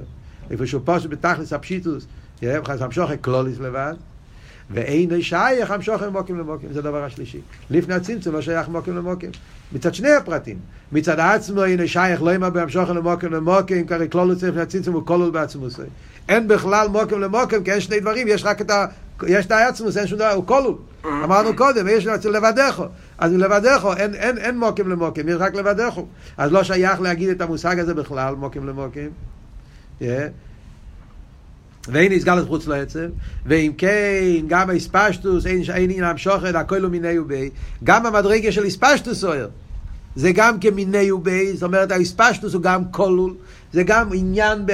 [0.52, 2.06] איפה שהוא פשוט בתכלס הפשיטוס,
[2.44, 3.94] מבחינת המשוכן קלוליס לבד.
[4.70, 7.42] ואין שייך המשוכן מוקים למוקים, זה הדבר השלישי.
[7.70, 9.30] לפני הצמצום לא שייך מוקים למוקים.
[9.74, 10.58] מצד שני הפרטים.
[10.92, 15.30] מצד עצמו אין שייך לא אימה בהמשוכן למוקים למוקים, כרי כלולוס לפני הצמצום הוא כולל
[15.30, 15.68] בעצמו.
[16.30, 18.72] אין בכלל מוקים למוקים, כי אין שני דברים, יש רק את.
[19.28, 20.74] יש את העצמוס, אין שום דבר, הוא כולל.
[21.06, 22.86] אמרנו קודם, יש לבדךו.
[23.18, 26.08] אז לבדךו, אין, אין, אין מוקים למוקים, יש רק לבדךו.
[26.38, 29.10] אז לא שייך להגיד את המושג הזה בכלל, מוקים למוקים.
[30.02, 30.04] Yeah.
[31.88, 33.06] ואין נסגלת חוץ לעצם,
[33.46, 37.50] ואם כן, גם האספשטוס, אין עניין המשוכן, הכל הוא מיני ובי,
[37.84, 39.48] גם המדרגה של אספשטוס אוהר,
[40.16, 43.34] זה גם כמיני ובי, זאת אומרת האספשטוס הוא גם כלול,
[43.76, 44.66] זה גם עניין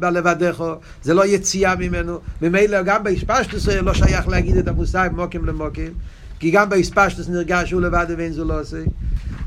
[0.00, 5.92] בלבדךו, זה לא יציאה ממנו, ממילא גם באספשטוס לא שייך להגיד את המושג מוקים למוקים,
[6.38, 8.82] כי גם באספשטוס נרגש שהוא לבד ואין זו לא עושה.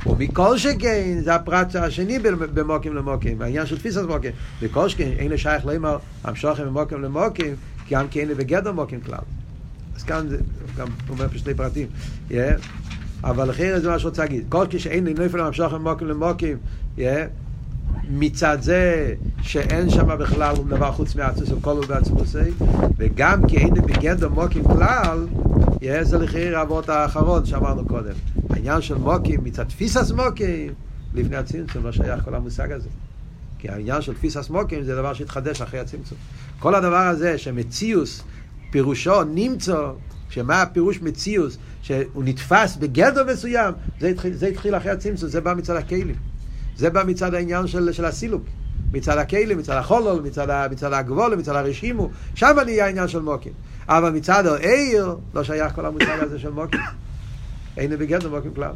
[0.06, 2.20] ומכל שכן, זה הפרט השני
[2.54, 4.32] במוקים למוקים, העניין של תפיסת מוקים.
[4.62, 7.56] וכל שכן, אין לשייך לאמר, המשוכם ממוקים למוקים,
[7.88, 9.18] כי גם כי אין בגדר מוקים כלל.
[9.96, 10.38] אז כאן זה,
[10.78, 11.88] גם אומר פה שני פרטים.
[12.30, 12.34] Yeah.
[13.24, 14.46] אבל אחרי זה מה שרוצה להגיד.
[14.50, 16.58] כל כשאין נפל המשוכם ממוקים למוקים,
[16.98, 17.02] yeah.
[18.10, 21.86] מצד זה שאין שם בכלל דבר חוץ מעצמוס וכל הוא
[22.98, 25.28] וגם כי אין בגדר מוקים כלל,
[25.82, 28.14] יהיה זה לחייר האבות האחרון שאמרנו קודם.
[28.50, 30.74] העניין של מוקים, מצד תפיסס מוקים,
[31.14, 32.90] לפני הצמצום לא שייך כל המושג הזה.
[33.60, 36.18] כי העניין של תפיסס מוקים זה דבר שהתחדש אחרי הצמצום.
[36.60, 38.24] כל הדבר הזה שמציוס,
[38.72, 39.92] פירושו נמצא,
[40.30, 45.54] שמה הפירוש מציוס, שהוא נתפס בגדר מסוים, זה התחיל, זה התחיל אחרי הצמצום, זה בא
[45.54, 46.33] מצד הכלים.
[46.78, 48.44] זה בא מצד העניין של, של הסילוק.
[48.92, 53.54] מצד הכלים, מצד החולול, מצד, מצד הגבול, מצד הרשימו, שם נהיה העניין של מוקים.
[53.88, 56.80] אבל מצד העיר, לא שייך כל המושג הזה של מוקים.
[57.78, 58.72] אין בגדר מוקים כלל.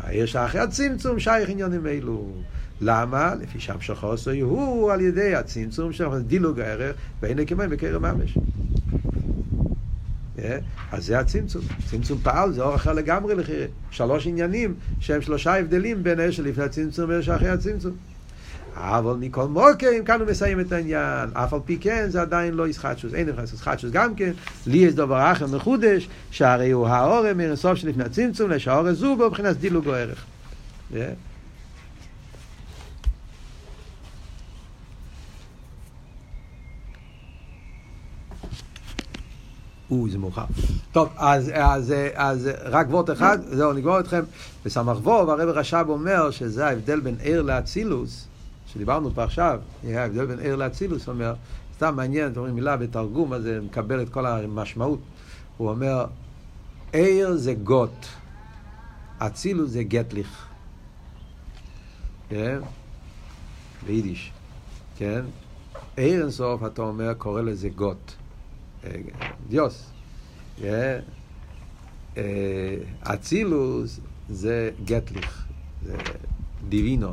[0.00, 2.32] העיר שאחרי הצמצום שייך עניינים אלו.
[2.80, 3.34] למה?
[3.34, 8.38] לפי שם שחוסוי הוא על ידי הצמצום של דילוג הערך ואין כמי בקרב ממש.
[10.92, 11.62] אז זה הצמצום.
[11.90, 13.66] צמצום פעל זה אור אחר לגמרי לחירה.
[13.90, 17.92] שלוש עניינים שהם שלושה הבדלים בין אלה שלפני הצמצום ואלה שאחרי הצמצום.
[18.76, 21.30] אבל מכל מוקים, כאן הוא מסיים את העניין.
[21.32, 23.14] אף על פי כן, זה עדיין לא ישחטשוס.
[23.14, 24.32] אין נכנס ישחטשוס גם כן.
[24.66, 29.86] לי יש דבר אחר מחודש, שהרי הוא האורם מרסוף שלפני הצמצום, לשהאורם זוגו, מבחינת דילוג
[29.86, 30.24] או ערך.
[30.92, 30.96] Yeah.
[39.90, 40.44] אוי, זה מאוחר.
[40.92, 44.22] טוב, אז, אז, אז רק וורט אחד, זהו, נגמור אתכם.
[44.64, 48.26] בסמ"ך ווב, הרב רש"ב אומר שזה ההבדל בין ער לאצילוס,
[48.66, 51.34] שדיברנו פה עכשיו, ההבדל בין ער לאצילוס, אומר,
[51.76, 55.00] סתם מעניין, אתם אומרים מילה בתרגום, אז זה מקבל את כל המשמעות.
[55.56, 56.04] הוא אומר,
[56.92, 58.06] ער זה גוט,
[59.18, 60.46] אצילוס זה גטליך.
[62.28, 62.58] כן?
[63.86, 64.32] ביידיש,
[64.96, 65.20] כן?
[65.96, 68.12] ער אינסוף, אתה אומר, קורא לזה גוט.
[69.48, 69.90] דיוס.
[73.00, 75.46] אצילוס זה גטליך,
[75.84, 75.96] זה
[76.68, 77.12] דיווינו,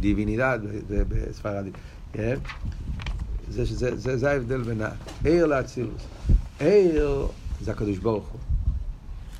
[0.00, 0.58] דיווינידד
[0.88, 1.74] בספרדית.
[2.14, 4.80] זה, זה, זה, זה ההבדל בין
[5.24, 6.02] העיר לאצילוס.
[6.60, 7.26] עיר
[7.60, 8.40] זה הקדוש ברוך הוא.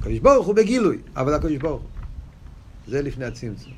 [0.01, 1.91] הקדוש ברוך הוא בגילוי, אבל הקדוש ברוך הוא.
[2.87, 3.73] זה לפני הצמצום.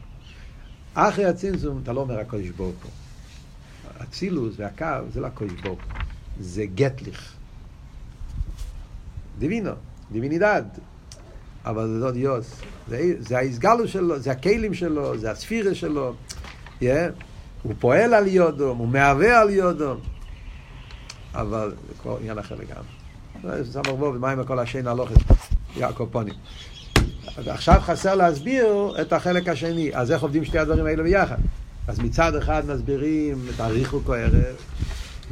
[0.94, 2.92] אחרי הצמצום אתה לא אומר הקדוש ברוך הוא.
[4.02, 6.00] אצילוס והקו זה לא הקדוש ברוך הוא.
[6.40, 7.34] זה גטליך.
[9.38, 9.70] דיווינו,
[10.12, 10.62] דיווינידד.
[11.64, 12.60] אבל זה לא דיוס.
[12.88, 16.14] זה, זה ההסגלו שלו, זה הכלים שלו, זה הספירה שלו.
[16.80, 16.84] Yeah.
[17.62, 20.00] הוא פועל על יודום, הוא מהווה על יודום.
[21.34, 23.64] אבל זה כבר עניין אחר לגמרי.
[23.64, 25.16] סמר בו, ומה עם כל השן הלוכת?
[25.76, 26.34] יעקב פונים.
[27.36, 29.90] עכשיו חסר להסביר את החלק השני.
[29.94, 31.36] אז איך עובדים שתי הדברים האלו ביחד?
[31.88, 34.56] אז מצד אחד מסבירים את הריחוק הערב.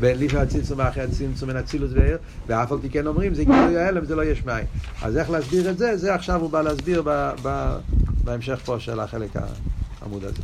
[0.01, 2.17] בין לפני הצמצום אחרי הצמצום בין אצילוס וער,
[2.47, 4.65] ואף על פי כן אומרים זה גילוי ההלם, זה לא יש מים.
[5.03, 5.97] אז איך להסביר את זה?
[5.97, 7.77] זה עכשיו הוא בא להסביר ב, ב,
[8.25, 9.31] בהמשך פה של החלק
[10.01, 10.43] העמוד הזה.